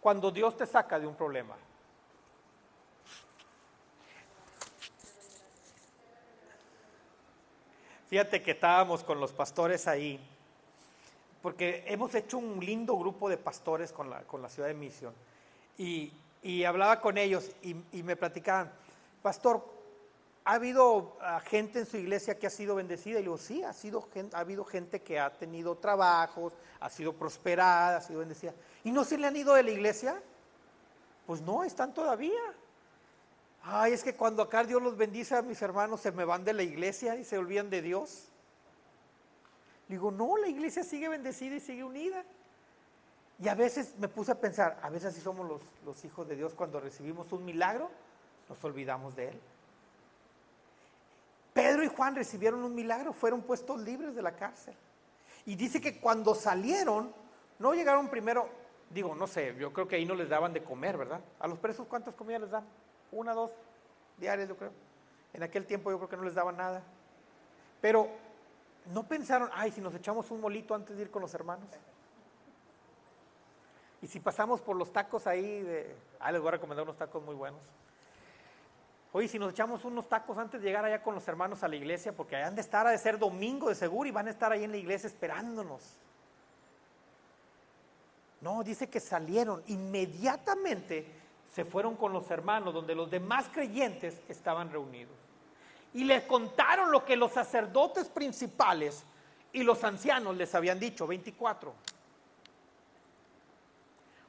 [0.00, 1.56] cuando Dios te saca de un problema?
[8.12, 10.20] Fíjate que estábamos con los pastores ahí,
[11.40, 15.14] porque hemos hecho un lindo grupo de pastores con la, con la ciudad de Misión.
[15.78, 16.12] Y,
[16.66, 18.70] hablaba con ellos y, y me platicaban,
[19.22, 19.64] pastor,
[20.44, 23.18] ¿Ha habido ah, gente en su iglesia que ha sido bendecida?
[23.18, 27.96] Y digo, sí, ha, sido, ha habido gente que ha tenido trabajos, ha sido prosperada,
[27.96, 28.52] ha sido bendecida.
[28.84, 30.20] ¿Y no se le han ido de la iglesia?
[31.26, 32.42] Pues no, están todavía.
[33.62, 36.52] Ay, es que cuando acá Dios los bendice a mis hermanos se me van de
[36.52, 38.28] la iglesia y se olvidan de Dios.
[39.88, 42.24] Digo, no, la iglesia sigue bendecida y sigue unida.
[43.38, 46.36] Y a veces me puse a pensar, a veces así somos los, los hijos de
[46.36, 47.90] Dios cuando recibimos un milagro,
[48.48, 49.40] nos olvidamos de Él.
[51.52, 54.74] Pedro y Juan recibieron un milagro, fueron puestos libres de la cárcel.
[55.44, 57.12] Y dice que cuando salieron,
[57.58, 58.48] no llegaron primero,
[58.90, 61.20] digo, no sé, yo creo que ahí no les daban de comer, ¿verdad?
[61.40, 62.64] A los presos, ¿cuántas comidas les dan?
[63.12, 63.52] Una, dos
[64.18, 64.72] diarias, yo creo.
[65.32, 66.82] En aquel tiempo yo creo que no les daban nada.
[67.80, 68.08] Pero
[68.92, 71.68] no pensaron, ay, si nos echamos un molito antes de ir con los hermanos.
[74.00, 77.22] Y si pasamos por los tacos ahí de, ah, les voy a recomendar unos tacos
[77.22, 77.62] muy buenos.
[79.12, 81.76] Oye, si nos echamos unos tacos antes de llegar allá con los hermanos a la
[81.76, 84.50] iglesia, porque han de estar, a de ser domingo de seguro y van a estar
[84.50, 85.98] ahí en la iglesia esperándonos.
[88.40, 91.06] No, dice que salieron inmediatamente,
[91.54, 95.14] se fueron con los hermanos, donde los demás creyentes estaban reunidos.
[95.92, 99.04] Y les contaron lo que los sacerdotes principales
[99.52, 101.74] y los ancianos les habían dicho, 24.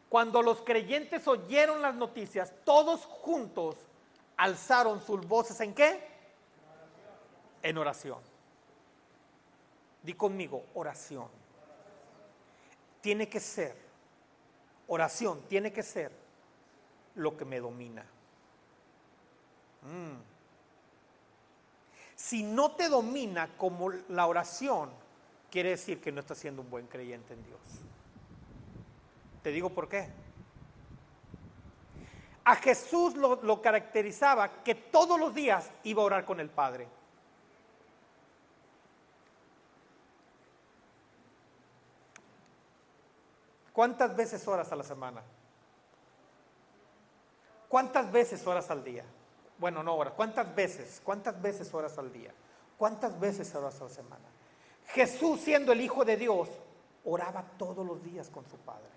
[0.10, 3.78] Cuando los creyentes oyeron las noticias, todos juntos
[4.36, 6.06] alzaron sus voces en qué?
[7.62, 8.20] En oración.
[10.02, 11.30] Di conmigo, oración.
[13.00, 13.78] Tiene que ser,
[14.88, 16.23] oración tiene que ser
[17.16, 18.04] lo que me domina.
[19.84, 20.34] Mm.
[22.16, 24.90] Si no te domina como la oración,
[25.52, 27.60] quiere decir que no estás siendo un buen creyente en Dios.
[29.42, 30.10] Te digo por qué.
[32.46, 36.88] A Jesús lo, caracterizaba que todos los días iba a orar con el Padre.
[43.72, 45.24] ¿Cuántas veces oras a la semana?
[47.74, 49.04] ¿Cuántas veces oras al día?
[49.58, 50.14] Bueno, no horas.
[50.14, 51.02] ¿Cuántas veces?
[51.04, 52.32] ¿Cuántas veces oras al día?
[52.78, 54.26] ¿Cuántas veces oras a la semana?
[54.90, 56.50] Jesús, siendo el Hijo de Dios,
[57.04, 58.92] oraba todos los días con su Padre.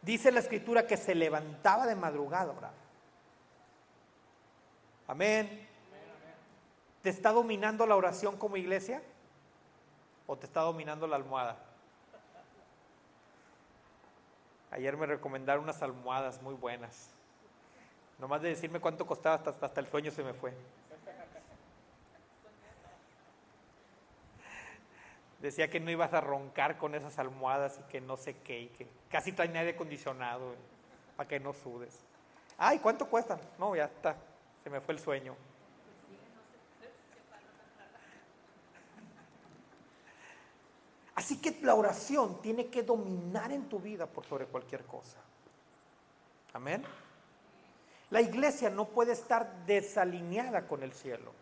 [0.00, 2.72] Dice la escritura que se levantaba de madrugada,
[5.06, 5.68] Amén.
[7.02, 9.02] ¿Te está dominando la oración como iglesia?
[10.26, 11.58] ¿O te está dominando la almohada?
[14.70, 17.17] Ayer me recomendaron unas almohadas muy buenas.
[18.18, 20.52] Nomás de decirme cuánto costaba, hasta, hasta el sueño se me fue.
[25.40, 28.66] Decía que no ibas a roncar con esas almohadas y que no sé qué, y
[28.68, 30.56] que casi trae aire acondicionado
[31.16, 31.96] para que no sudes.
[32.56, 33.40] Ay, ¿cuánto cuestan?
[33.56, 34.16] No, ya está,
[34.64, 35.36] se me fue el sueño.
[41.14, 45.18] Así que la oración tiene que dominar en tu vida por sobre cualquier cosa.
[46.52, 46.84] Amén.
[48.10, 51.32] La iglesia no puede estar desalineada con el cielo.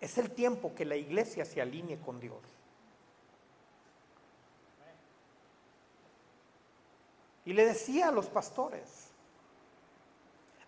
[0.00, 2.42] Es el tiempo que la iglesia se alinee con Dios.
[7.44, 9.12] Y le decía a los pastores,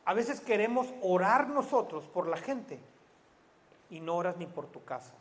[0.05, 2.79] a veces queremos orar nosotros por la gente
[3.91, 5.13] y no oras ni por tu casa.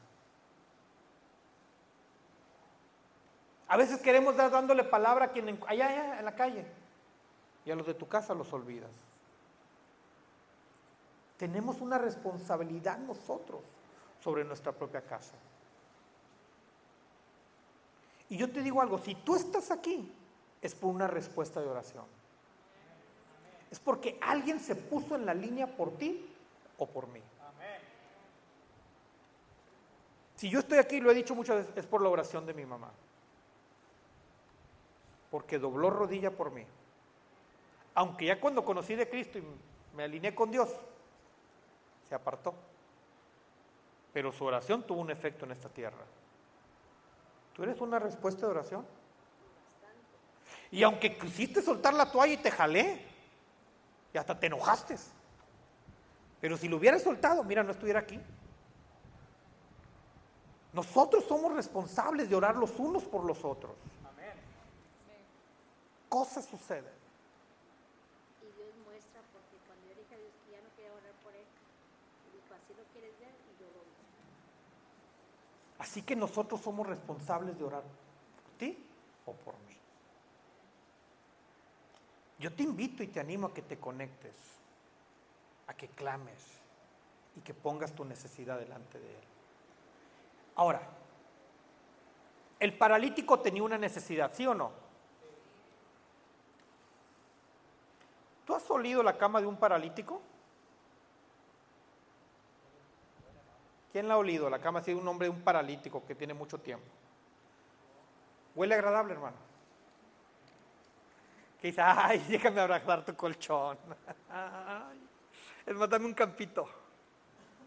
[3.67, 6.65] A veces queremos dar dándole palabra a quien allá, allá en la calle
[7.67, 8.89] y a los de tu casa los olvidas.
[11.36, 13.60] Tenemos una responsabilidad nosotros
[14.23, 15.34] sobre nuestra propia casa.
[18.30, 20.10] Y yo te digo algo, si tú estás aquí,
[20.62, 22.06] es por una respuesta de oración.
[23.69, 26.25] Es porque alguien se puso en la línea por ti
[26.77, 27.21] o por mí.
[30.38, 32.65] Si yo estoy aquí, lo he dicho muchas veces, es por la oración de mi
[32.65, 32.91] mamá.
[35.30, 36.65] Porque dobló rodilla por mí.
[37.97, 39.43] Aunque ya cuando conocí de Cristo y
[39.95, 40.69] me alineé con Dios,
[42.07, 42.53] se apartó.
[44.13, 46.05] Pero su oración tuvo un efecto en esta tierra.
[47.53, 48.86] ¿Tú eres una respuesta de oración?
[50.69, 53.03] Y aunque quisiste soltar la toalla y te jalé,
[54.13, 54.95] y hasta te enojaste.
[56.39, 58.19] Pero si lo hubieras soltado, mira, no estuviera aquí.
[60.71, 63.73] Nosotros somos responsables de orar los unos por los otros.
[64.07, 64.33] Amén.
[66.10, 66.93] Cosas suceden.
[68.41, 71.33] Y Dios muestra, porque cuando yo dije a Dios que ya no quería orar por
[71.33, 71.45] él,
[72.31, 73.95] dijo, así lo quieres ver y yo lo vi.
[75.88, 78.78] Así que nosotros somos responsables de orar por ti
[79.26, 79.78] o por mí.
[82.39, 84.36] Yo te invito y te animo a que te conectes,
[85.65, 86.43] a que clames
[87.38, 89.23] y que pongas tu necesidad delante de Él.
[90.56, 90.82] Ahora,
[92.60, 94.71] el paralítico tenía una necesidad, ¿sí o no?
[98.45, 100.21] ¿Tú has olido la cama de un paralítico?
[103.97, 104.47] ¿Quién la ha olido?
[104.47, 106.86] La cama ha sido un hombre un paralítico que tiene mucho tiempo.
[108.53, 109.38] Huele agradable, hermano.
[111.60, 113.75] Que dice, ay, déjame abrazar tu colchón.
[115.65, 116.69] es más, dame un campito.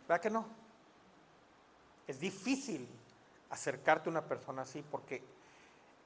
[0.06, 0.46] ¿Verdad que no?
[2.06, 2.88] Es difícil
[3.50, 5.24] acercarte a una persona así porque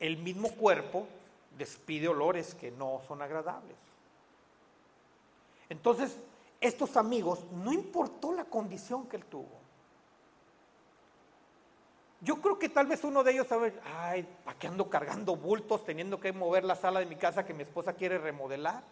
[0.00, 1.06] el mismo cuerpo
[1.54, 3.76] despide olores que no son agradables.
[5.68, 6.16] Entonces,
[6.62, 9.63] estos amigos, no importó la condición que él tuvo.
[12.24, 15.84] Yo creo que tal vez uno de ellos sabe, ay, ¿para qué ando cargando bultos
[15.84, 18.82] teniendo que mover la sala de mi casa que mi esposa quiere remodelar?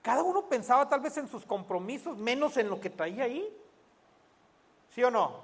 [0.00, 3.46] Cada uno pensaba tal vez en sus compromisos, menos en lo que traía ahí.
[4.94, 5.42] ¿Sí o no?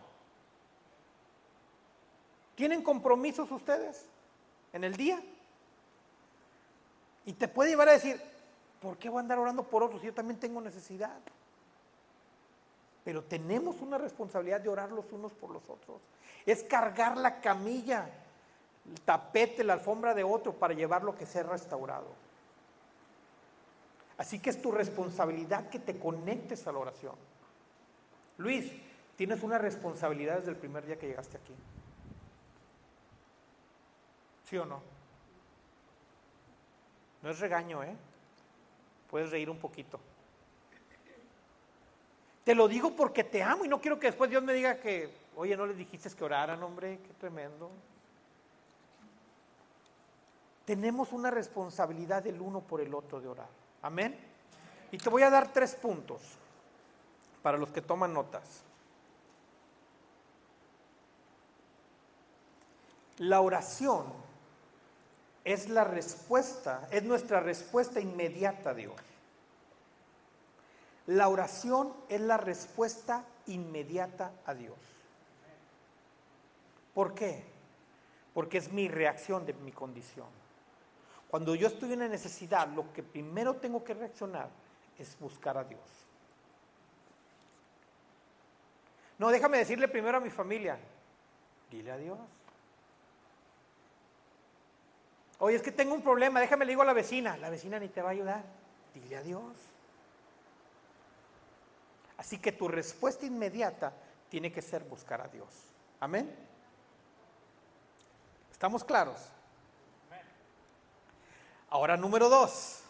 [2.54, 4.06] ¿Tienen compromisos ustedes
[4.72, 5.22] en el día?
[7.26, 8.18] Y te puede llevar a decir,
[8.80, 11.20] ¿por qué voy a andar orando por otros si yo también tengo necesidad?
[13.06, 16.02] Pero tenemos una responsabilidad de orar los unos por los otros.
[16.44, 18.10] Es cargar la camilla,
[18.86, 22.08] el tapete, la alfombra de otro para llevar lo que sea restaurado.
[24.18, 27.14] Así que es tu responsabilidad que te conectes a la oración.
[28.36, 28.70] Luis,
[29.16, 31.54] Tienes una responsabilidad desde el primer día que llegaste aquí.
[34.44, 34.82] ¿Sí o no?
[37.22, 37.96] No es regaño, ¿eh?
[39.10, 39.98] Puedes reír un poquito.
[42.46, 45.10] Te lo digo porque te amo y no quiero que después Dios me diga que,
[45.34, 47.72] oye, no les dijiste que oraran, hombre, qué tremendo.
[50.64, 53.48] Tenemos una responsabilidad del uno por el otro de orar.
[53.82, 54.16] Amén.
[54.92, 56.22] Y te voy a dar tres puntos
[57.42, 58.62] para los que toman notas.
[63.18, 64.04] La oración
[65.42, 68.94] es la respuesta, es nuestra respuesta inmediata a Dios.
[71.06, 74.76] La oración es la respuesta inmediata a Dios.
[76.94, 77.44] ¿Por qué?
[78.34, 80.26] Porque es mi reacción de mi condición.
[81.30, 84.48] Cuando yo estoy en necesidad, lo que primero tengo que reaccionar
[84.98, 85.80] es buscar a Dios.
[89.18, 90.78] No, déjame decirle primero a mi familia,
[91.70, 92.18] dile a Dios.
[95.38, 97.36] Oye, es que tengo un problema, déjame le digo a la vecina.
[97.36, 98.44] La vecina ni te va a ayudar.
[98.94, 99.52] Dile a Dios.
[102.16, 103.92] Así que tu respuesta inmediata
[104.28, 105.48] tiene que ser buscar a Dios.
[106.00, 106.34] Amén.
[108.50, 109.20] ¿Estamos claros?
[111.68, 112.82] Ahora número dos.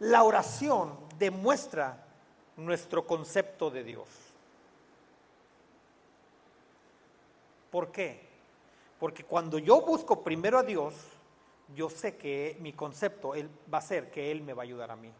[0.00, 2.04] La oración demuestra
[2.56, 4.08] nuestro concepto de Dios.
[7.70, 8.26] ¿Por qué?
[8.98, 10.94] Porque cuando yo busco primero a Dios,
[11.74, 14.90] yo sé que mi concepto él, va a ser que Él me va a ayudar
[14.90, 15.12] a mí.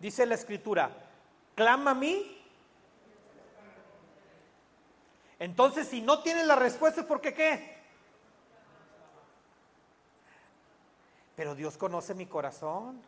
[0.00, 0.90] Dice la escritura,
[1.54, 2.38] clama a mí.
[5.38, 7.78] Entonces, si no tienes la respuesta, ¿es porque qué?
[11.36, 13.00] Pero Dios conoce mi corazón,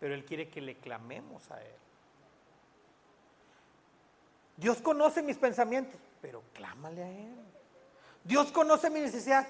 [0.00, 1.76] pero Él quiere que le clamemos a Él.
[4.56, 7.34] Dios conoce mis pensamientos, pero clámale a Él.
[8.22, 9.46] Dios conoce mi necesidad,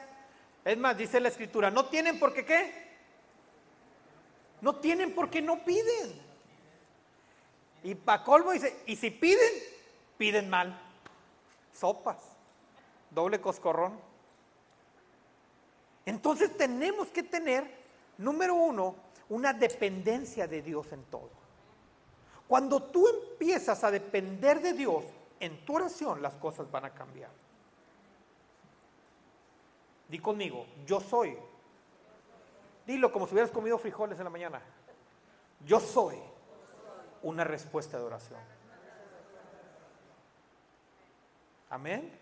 [0.65, 2.85] Es más, dice la escritura, no tienen por qué qué.
[4.63, 6.24] No tienen porque no piden.
[7.85, 9.53] Y para colmo dice, y si piden,
[10.17, 10.81] piden mal.
[11.71, 12.17] Sopas,
[13.11, 14.01] doble coscorrón.
[16.07, 17.71] Entonces tenemos que tener,
[18.17, 18.97] número uno,
[19.29, 21.29] una dependencia de Dios en todo.
[22.49, 25.05] Cuando tú empiezas a depender de Dios
[25.39, 27.31] en tu oración, las cosas van a cambiar.
[30.09, 31.37] Di conmigo, yo soy.
[32.87, 34.63] Dilo como si hubieras comido frijoles en la mañana.
[35.67, 36.19] Yo soy
[37.25, 38.39] una respuesta de oración.
[41.71, 42.13] Amén.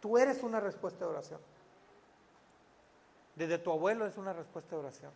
[0.00, 1.40] Tú eres una respuesta de oración.
[3.34, 5.12] Desde tu abuelo es una respuesta de oración.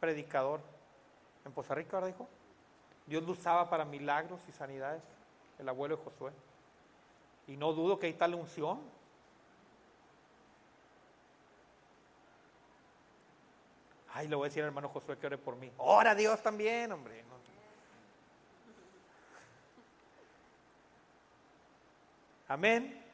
[0.00, 0.60] Predicador.
[1.44, 2.28] En Poza Rica, ahora dijo.
[3.06, 5.02] Dios lo usaba para milagros y sanidades.
[5.58, 6.32] El abuelo de Josué.
[7.48, 8.80] Y no dudo que hay tal unción.
[14.16, 15.70] Ay, le voy a decir al hermano Josué que ore por mí.
[15.76, 17.22] Ora Dios también, hombre.
[22.48, 23.04] Amén.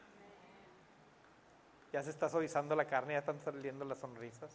[1.92, 4.53] Ya se está suavizando la carne, ya están saliendo las sonrisas.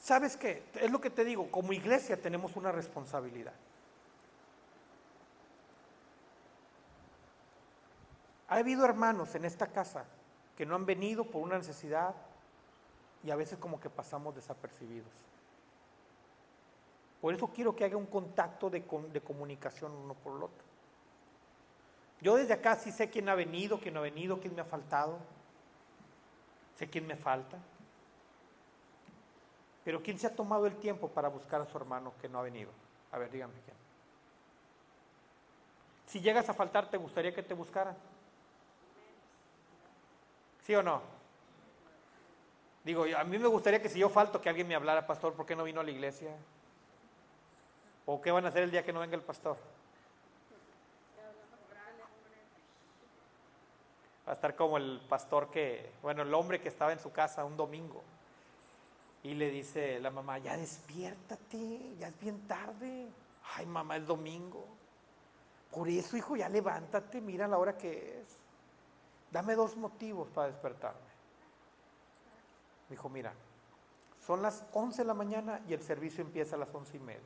[0.00, 0.64] ¿Sabes qué?
[0.74, 3.54] Es lo que te digo, como iglesia tenemos una responsabilidad.
[8.48, 10.06] Ha habido hermanos en esta casa
[10.56, 12.16] que no han venido por una necesidad
[13.24, 15.12] y a veces como que pasamos desapercibidos.
[17.20, 18.80] Por eso quiero que haga un contacto de,
[19.12, 20.64] de comunicación uno por el otro.
[22.20, 24.64] Yo desde acá sí sé quién ha venido, quién no ha venido, quién me ha
[24.64, 25.18] faltado.
[26.76, 27.58] Sé quién me falta.
[29.84, 32.42] Pero ¿quién se ha tomado el tiempo para buscar a su hermano que no ha
[32.42, 32.70] venido?
[33.10, 33.76] A ver, díganme quién.
[36.06, 37.96] Si llegas a faltar, ¿te gustaría que te buscaran?
[40.60, 41.21] ¿Sí o no?
[42.84, 45.46] Digo, a mí me gustaría que si yo falto, que alguien me hablara, pastor, ¿por
[45.46, 46.36] qué no vino a la iglesia?
[48.06, 49.56] ¿O qué van a hacer el día que no venga el pastor?
[54.26, 57.44] Va a estar como el pastor que, bueno, el hombre que estaba en su casa
[57.44, 58.02] un domingo
[59.22, 63.06] y le dice la mamá, ya despiértate, ya es bien tarde.
[63.54, 64.66] Ay, mamá, es domingo.
[65.70, 68.38] Por eso, hijo, ya levántate, mira la hora que es.
[69.30, 71.11] Dame dos motivos para despertarme.
[72.92, 73.32] Dijo, mira,
[74.24, 77.20] son las 11 de la mañana y el servicio empieza a las once y media.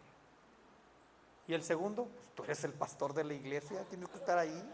[1.46, 4.64] Y el segundo, pues, tú eres el pastor de la iglesia, tienes que estar ahí.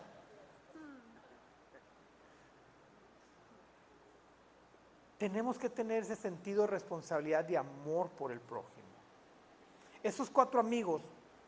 [5.23, 8.89] tenemos que tener ese sentido de responsabilidad de amor por el prójimo.
[10.03, 11.01] Esos cuatro amigos,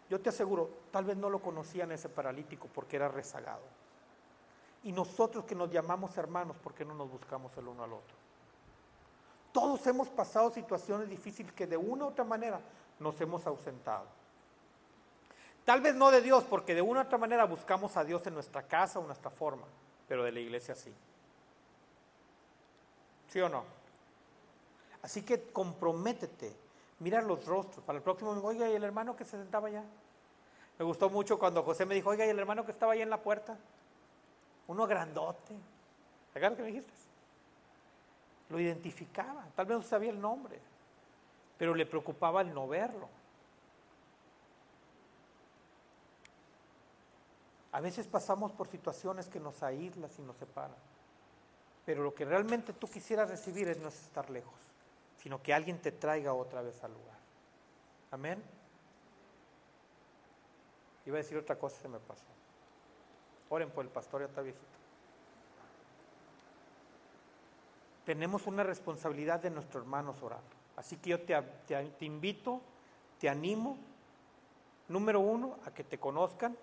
[0.08, 3.64] yo te aseguro, tal vez no lo conocían ese paralítico porque era rezagado.
[4.84, 8.23] Y nosotros que nos llamamos hermanos, ¿por qué no nos buscamos el uno al otro?
[9.54, 12.60] Todos hemos pasado situaciones difíciles que de una u otra manera
[12.98, 14.04] nos hemos ausentado.
[15.64, 18.34] Tal vez no de Dios, porque de una u otra manera buscamos a Dios en
[18.34, 19.62] nuestra casa o nuestra forma,
[20.08, 20.92] pero de la iglesia sí.
[23.28, 23.62] ¿Sí o no?
[25.02, 26.52] Así que comprométete,
[26.98, 27.84] mira los rostros.
[27.84, 29.84] Para el próximo, oiga, ¿y el hermano que se sentaba allá?
[30.80, 33.10] Me gustó mucho cuando José me dijo, oiga, ¿y el hermano que estaba ahí en
[33.10, 33.56] la puerta?
[34.66, 35.54] Uno grandote.
[36.32, 37.03] ¿Sabes lo que me dijiste?
[38.50, 40.60] Lo identificaba, tal vez no sabía el nombre,
[41.58, 43.08] pero le preocupaba el no verlo.
[47.72, 50.76] A veces pasamos por situaciones que nos aíslan y nos separan.
[51.84, 54.54] Pero lo que realmente tú quisieras recibir es no estar lejos,
[55.18, 57.18] sino que alguien te traiga otra vez al lugar.
[58.12, 58.42] Amén.
[61.04, 62.22] Iba a decir otra cosa, se me pasó.
[63.50, 64.64] Oren por el pastor, ya está viejito.
[68.04, 70.42] Tenemos una responsabilidad de nuestros hermanos orar.
[70.76, 72.60] Así que yo te, te invito,
[73.18, 73.78] te animo,
[74.88, 76.56] número uno, a que te conozcan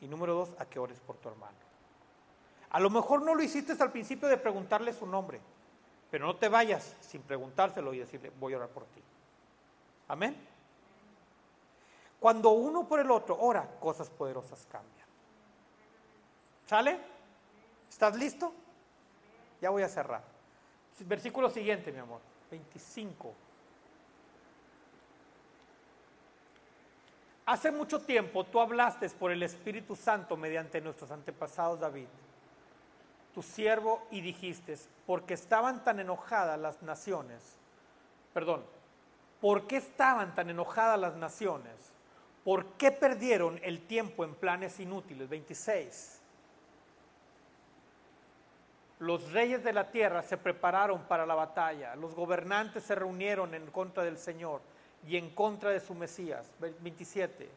[0.00, 1.56] y número dos, a que ores por tu hermano.
[2.70, 5.40] A lo mejor no lo hiciste al principio de preguntarle su nombre,
[6.10, 9.02] pero no te vayas sin preguntárselo y decirle, voy a orar por ti.
[10.08, 10.36] Amén.
[12.20, 15.06] Cuando uno por el otro ora, cosas poderosas cambian.
[16.66, 17.00] ¿Sale?
[17.88, 18.52] ¿Estás listo?
[19.60, 20.22] Ya voy a cerrar.
[21.00, 22.20] Versículo siguiente, mi amor.
[22.50, 23.34] 25.
[27.46, 32.08] Hace mucho tiempo tú hablaste por el Espíritu Santo mediante nuestros antepasados David
[33.38, 37.40] tu siervo y dijiste, porque estaban tan enojadas las naciones,
[38.34, 38.64] perdón,
[39.40, 41.74] ¿por qué estaban tan enojadas las naciones?
[42.42, 45.28] ¿Por qué perdieron el tiempo en planes inútiles?
[45.28, 46.17] 26.
[48.98, 53.66] Los reyes de la tierra se prepararon para la batalla, los gobernantes se reunieron en
[53.66, 54.60] contra del Señor
[55.06, 56.46] y en contra de su Mesías.
[56.58, 57.48] 27.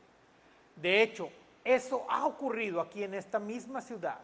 [0.75, 1.29] De hecho,
[1.63, 4.19] eso ha ocurrido aquí en esta misma ciudad,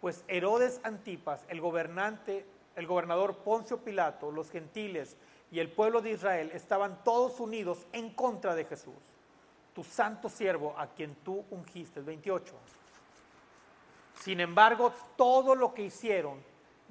[0.00, 2.44] pues Herodes Antipas, el gobernante,
[2.76, 5.16] el gobernador Poncio Pilato, los gentiles
[5.50, 8.94] y el pueblo de Israel estaban todos unidos en contra de Jesús,
[9.74, 12.00] tu santo siervo a quien tú ungiste.
[12.00, 12.54] 28.
[14.22, 16.38] Sin embargo, todo lo que hicieron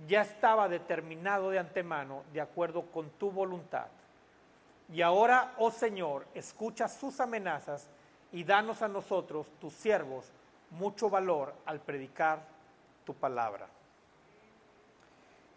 [0.05, 3.87] ya estaba determinado de antemano de acuerdo con tu voluntad.
[4.91, 7.87] Y ahora, oh Señor, escucha sus amenazas
[8.33, 10.25] y danos a nosotros, tus siervos,
[10.71, 12.45] mucho valor al predicar
[13.05, 13.65] tu palabra.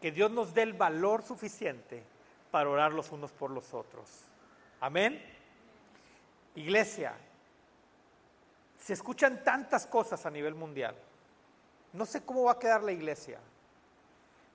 [0.00, 2.04] Que Dios nos dé el valor suficiente
[2.52, 4.08] para orar los unos por los otros.
[4.80, 5.20] Amén.
[6.54, 7.14] Iglesia,
[8.78, 10.94] se escuchan tantas cosas a nivel mundial.
[11.94, 13.38] No sé cómo va a quedar la iglesia.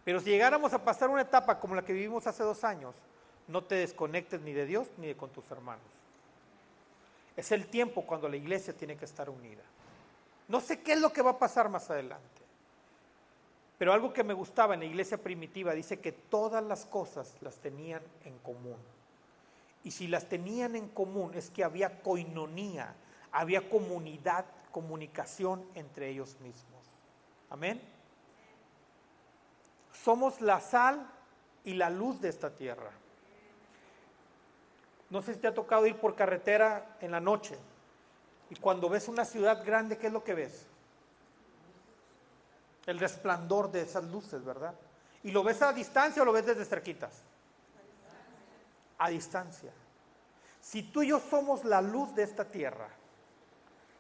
[0.03, 2.95] Pero si llegáramos a pasar una etapa como la que vivimos hace dos años,
[3.47, 5.85] no te desconectes ni de Dios ni de con tus hermanos.
[7.37, 9.63] Es el tiempo cuando la iglesia tiene que estar unida.
[10.49, 12.27] No sé qué es lo que va a pasar más adelante.
[13.77, 17.55] Pero algo que me gustaba en la iglesia primitiva dice que todas las cosas las
[17.55, 18.77] tenían en común.
[19.85, 22.93] Y si las tenían en común es que había coinonía,
[23.31, 26.78] había comunidad, comunicación entre ellos mismos.
[27.50, 27.82] Amén.
[29.91, 31.06] Somos la sal
[31.64, 32.91] y la luz de esta tierra.
[35.10, 37.58] No sé si te ha tocado ir por carretera en la noche
[38.50, 40.68] y cuando ves una ciudad grande, ¿qué es lo que ves?
[42.86, 44.74] El resplandor de esas luces, ¿verdad?
[45.24, 47.22] ¿Y lo ves a distancia o lo ves desde cerquitas?
[48.97, 49.72] A distancia.
[50.62, 52.89] Si tú y yo somos la luz de esta tierra,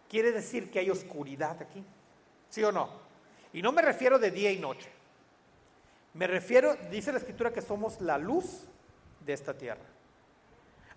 [0.07, 1.83] quiere decir que hay oscuridad aquí.
[2.49, 3.08] ¿Sí o no?
[3.53, 4.89] Y no me refiero de día y noche.
[6.13, 8.65] Me refiero, dice la escritura, que somos la luz
[9.25, 9.85] de esta tierra.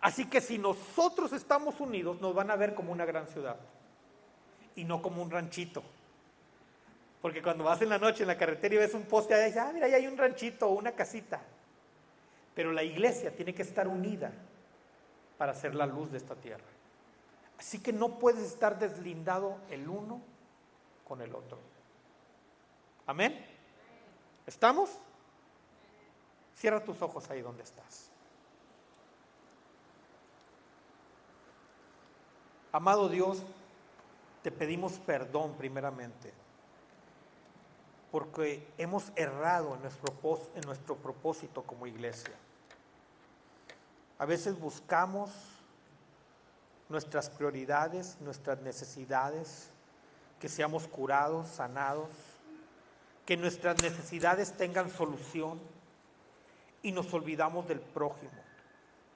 [0.01, 3.57] Así que si nosotros estamos unidos, nos van a ver como una gran ciudad
[4.75, 5.83] y no como un ranchito.
[7.21, 9.63] Porque cuando vas en la noche en la carretera y ves un poste, ahí dices,
[9.63, 11.41] ah, mira, ahí hay un ranchito o una casita.
[12.55, 14.33] Pero la iglesia tiene que estar unida
[15.39, 16.65] para ser la luz de esta tierra.
[17.59, 20.21] Así que no puedes estar deslindado el uno
[21.07, 21.59] con el otro.
[23.07, 23.45] Amén.
[24.47, 24.91] ¿Estamos?
[26.55, 28.11] Cierra tus ojos ahí donde estás.
[32.71, 33.43] Amado Dios,
[34.43, 36.33] te pedimos perdón primeramente
[38.13, 40.15] porque hemos errado en nuestro,
[40.55, 42.35] en nuestro propósito como iglesia.
[44.19, 45.31] A veces buscamos
[46.91, 49.71] nuestras prioridades, nuestras necesidades,
[50.39, 52.11] que seamos curados, sanados,
[53.27, 55.61] que nuestras necesidades tengan solución
[56.83, 58.33] y nos olvidamos del prójimo,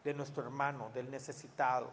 [0.04, 1.90] de nuestro hermano, del necesitado.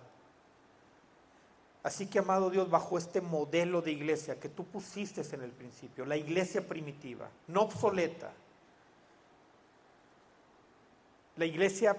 [1.82, 6.06] Así que, amado Dios, bajo este modelo de iglesia que tú pusiste en el principio,
[6.06, 8.32] la iglesia primitiva, no obsoleta,
[11.36, 11.98] la iglesia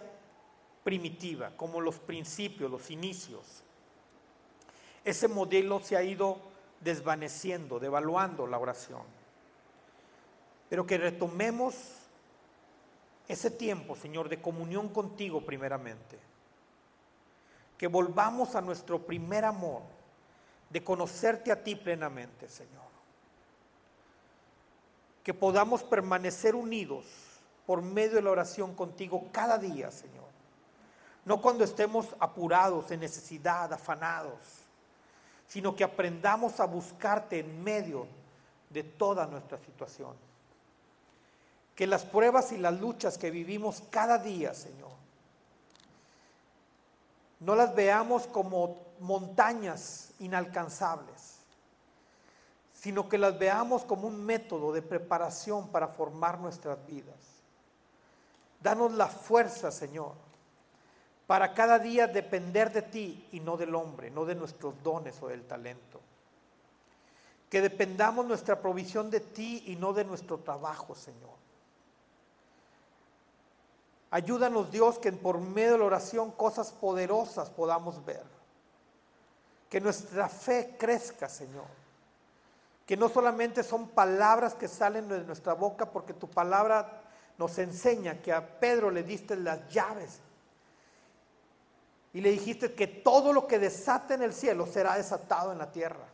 [0.85, 3.62] primitiva, como los principios, los inicios,
[5.05, 6.39] ese modelo se ha ido
[6.81, 9.24] desvaneciendo, devaluando la oración
[10.75, 11.77] pero que retomemos
[13.29, 16.18] ese tiempo, Señor, de comunión contigo primeramente.
[17.79, 19.83] Que volvamos a nuestro primer amor,
[20.70, 22.89] de conocerte a ti plenamente, Señor.
[25.22, 27.07] Que podamos permanecer unidos
[27.66, 30.27] por medio de la oración contigo cada día, Señor.
[31.25, 34.41] No cuando estemos apurados, en necesidad, afanados,
[35.47, 38.09] sino que aprendamos a buscarte en medio
[38.70, 40.34] de toda nuestra situación
[41.75, 44.93] que las pruebas y las luchas que vivimos cada día, Señor,
[47.41, 51.41] no las veamos como montañas inalcanzables,
[52.72, 57.16] sino que las veamos como un método de preparación para formar nuestras vidas.
[58.62, 60.12] Danos la fuerza, Señor,
[61.27, 65.29] para cada día depender de ti y no del hombre, no de nuestros dones o
[65.29, 66.01] del talento.
[67.51, 71.44] Que dependamos nuestra provisión de ti y no de nuestro trabajo, Señor.
[74.15, 78.23] Ayúdanos Dios que por medio de la oración cosas poderosas podamos ver.
[79.69, 81.67] Que nuestra fe crezca, Señor.
[82.87, 87.03] Que no solamente son palabras que salen de nuestra boca, porque tu palabra
[87.39, 90.21] nos enseña que a Pedro le diste las llaves.
[92.12, 95.73] Y le dijiste que todo lo que desate en el cielo será desatado en la
[95.73, 96.07] tierra.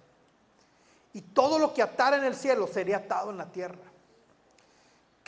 [1.13, 3.90] Y todo lo que atara en el cielo sería atado en la tierra.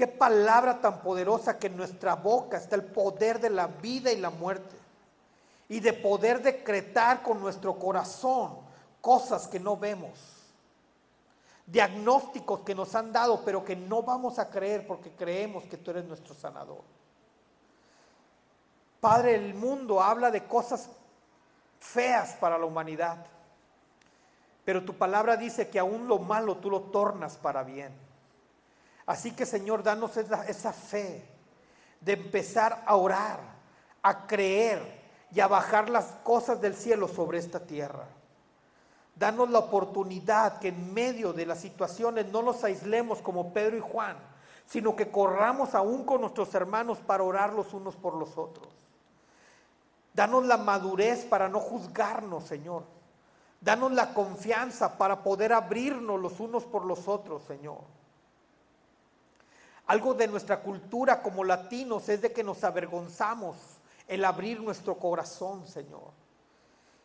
[0.02, 4.16] Qué palabra tan poderosa que en nuestra boca está el poder de la vida y
[4.16, 4.74] la muerte.
[5.68, 8.58] Y de poder decretar con nuestro corazón
[9.00, 10.10] cosas que no vemos.
[11.66, 15.92] Diagnósticos que nos han dado, pero que no vamos a creer porque creemos que tú
[15.92, 16.82] eres nuestro sanador.
[19.00, 20.90] Padre, el mundo habla de cosas
[21.78, 23.24] feas para la humanidad.
[24.64, 28.01] Pero tu palabra dice que aún lo malo tú lo tornas para bien.
[29.06, 31.24] Así que Señor, danos esa, fe
[32.00, 33.40] de empezar a orar,
[34.02, 38.06] a creer y a bajar las cosas del cielo sobre esta tierra.
[39.14, 43.80] Danos la oportunidad que en medio de las situaciones no nos aislemos como Pedro y
[43.80, 44.16] Juan,
[44.66, 48.68] sino que corramos aún con nuestros hermanos para orar los unos por los otros.
[50.14, 52.84] Danos la madurez para no juzgarnos, Señor.
[53.60, 57.78] Danos la confianza para poder abrirnos los unos por los otros, Señor.
[59.92, 63.56] Algo de nuestra cultura como latinos es de que nos avergonzamos
[64.08, 66.10] el abrir nuestro corazón, Señor.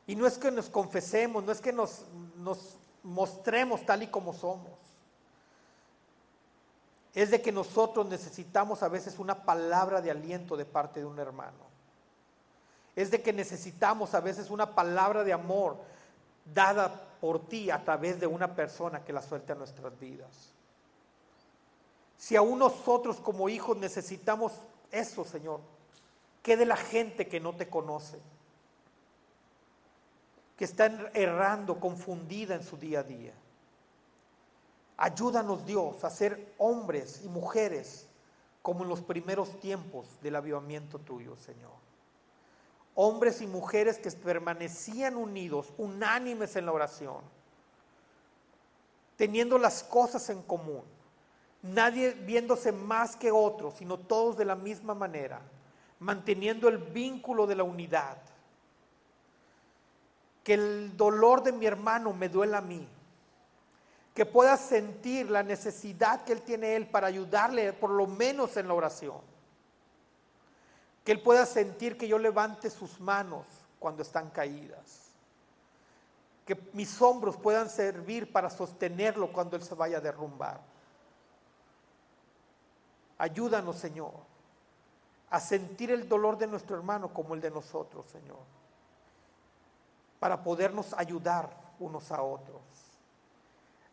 [0.05, 2.05] Y no es que nos confesemos, no es que nos,
[2.37, 4.71] nos mostremos tal y como somos.
[7.13, 11.19] Es de que nosotros necesitamos a veces una palabra de aliento de parte de un
[11.19, 11.67] hermano
[12.97, 15.77] es de que necesitamos a veces una palabra de amor
[16.51, 20.56] dada por ti a través de una persona que la suelte a nuestras vidas.
[22.17, 24.53] Si aún nosotros como hijos necesitamos
[24.91, 25.61] eso, Señor,
[26.41, 28.19] ¿qué de la gente que no te conoce?
[30.57, 33.33] Que está errando, confundida en su día a día.
[34.97, 38.07] Ayúdanos Dios a ser hombres y mujeres
[38.63, 41.87] como en los primeros tiempos del avivamiento tuyo, Señor
[42.99, 47.21] hombres y mujeres que permanecían unidos, unánimes en la oración,
[49.15, 50.81] teniendo las cosas en común,
[51.61, 55.41] nadie viéndose más que otro, sino todos de la misma manera,
[55.99, 58.17] manteniendo el vínculo de la unidad.
[60.43, 62.87] Que el dolor de mi hermano me duela a mí,
[64.13, 68.67] que pueda sentir la necesidad que él tiene él para ayudarle por lo menos en
[68.67, 69.37] la oración
[71.07, 73.45] que Él pueda sentir que yo levante sus manos
[73.79, 75.13] cuando están caídas.
[76.45, 80.59] Que mis hombros puedan servir para sostenerlo cuando Él se vaya a derrumbar.
[83.17, 84.13] Ayúdanos, Señor,
[85.29, 88.39] a sentir el dolor de nuestro hermano como el de nosotros, Señor.
[90.19, 91.49] Para podernos ayudar
[91.79, 92.61] unos a otros.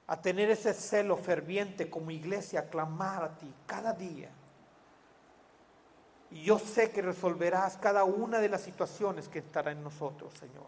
[0.07, 4.31] A tener ese celo ferviente como iglesia, a clamar a ti cada día
[6.35, 10.66] y yo sé que resolverás cada una de las situaciones que estará en nosotros, Señor.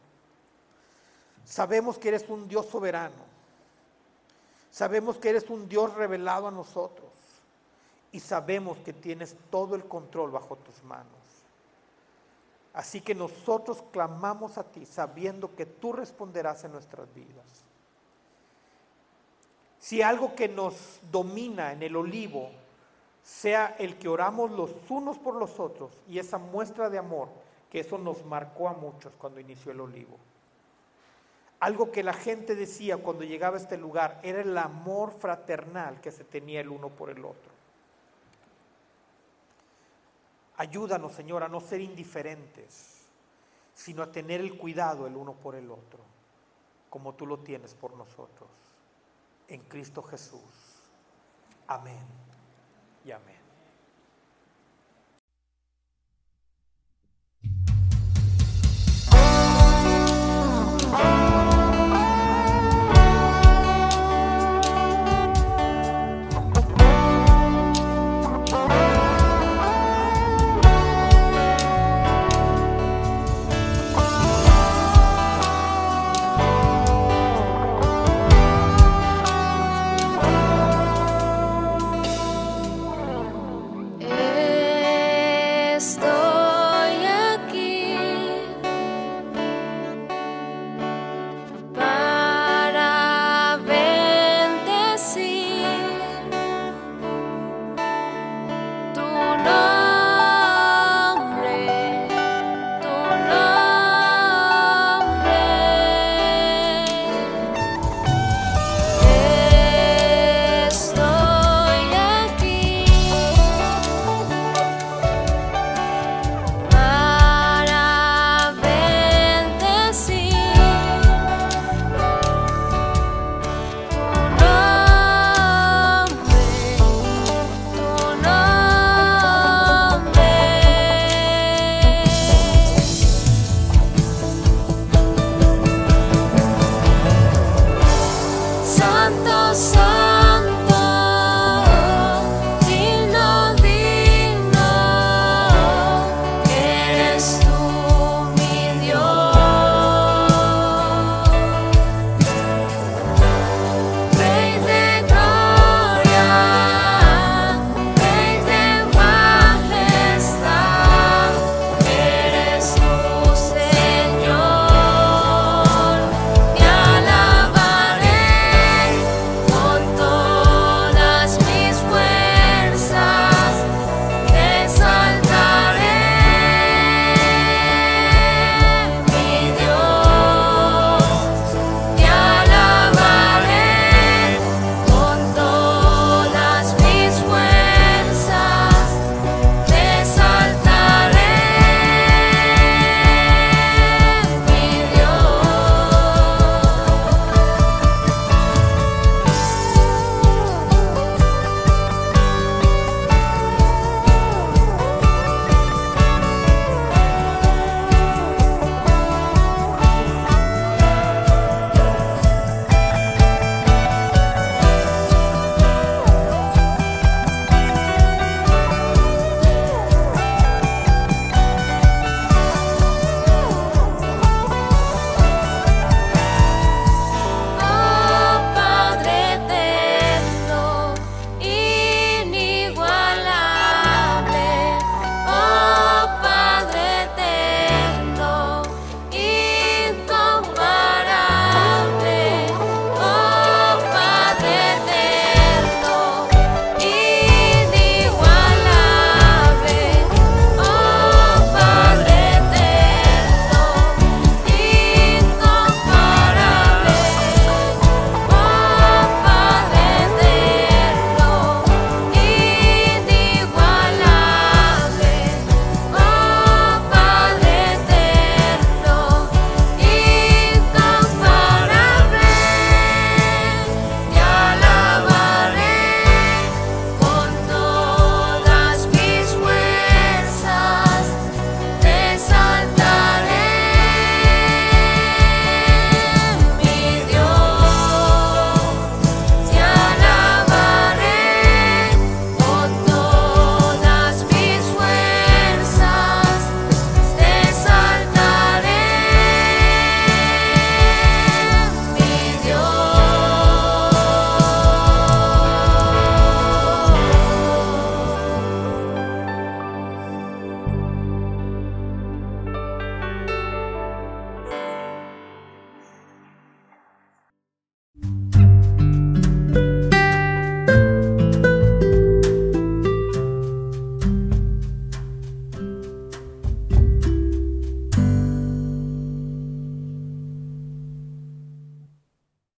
[1.45, 3.37] Sabemos que eres un Dios soberano.
[4.71, 7.06] Sabemos que eres un Dios revelado a nosotros.
[8.17, 11.07] Y sabemos que tienes todo el control bajo tus manos.
[12.73, 17.45] Así que nosotros clamamos a ti sabiendo que tú responderás en nuestras vidas.
[19.79, 22.49] Si algo que nos domina en el olivo
[23.23, 27.29] sea el que oramos los unos por los otros y esa muestra de amor,
[27.71, 30.17] que eso nos marcó a muchos cuando inició el olivo.
[31.61, 36.11] Algo que la gente decía cuando llegaba a este lugar era el amor fraternal que
[36.11, 37.56] se tenía el uno por el otro.
[40.57, 43.07] Ayúdanos, Señor, a no ser indiferentes,
[43.75, 46.01] sino a tener el cuidado el uno por el otro,
[46.89, 48.49] como tú lo tienes por nosotros.
[49.49, 50.41] En Cristo Jesús.
[51.67, 52.05] Amén
[53.05, 53.36] y amén.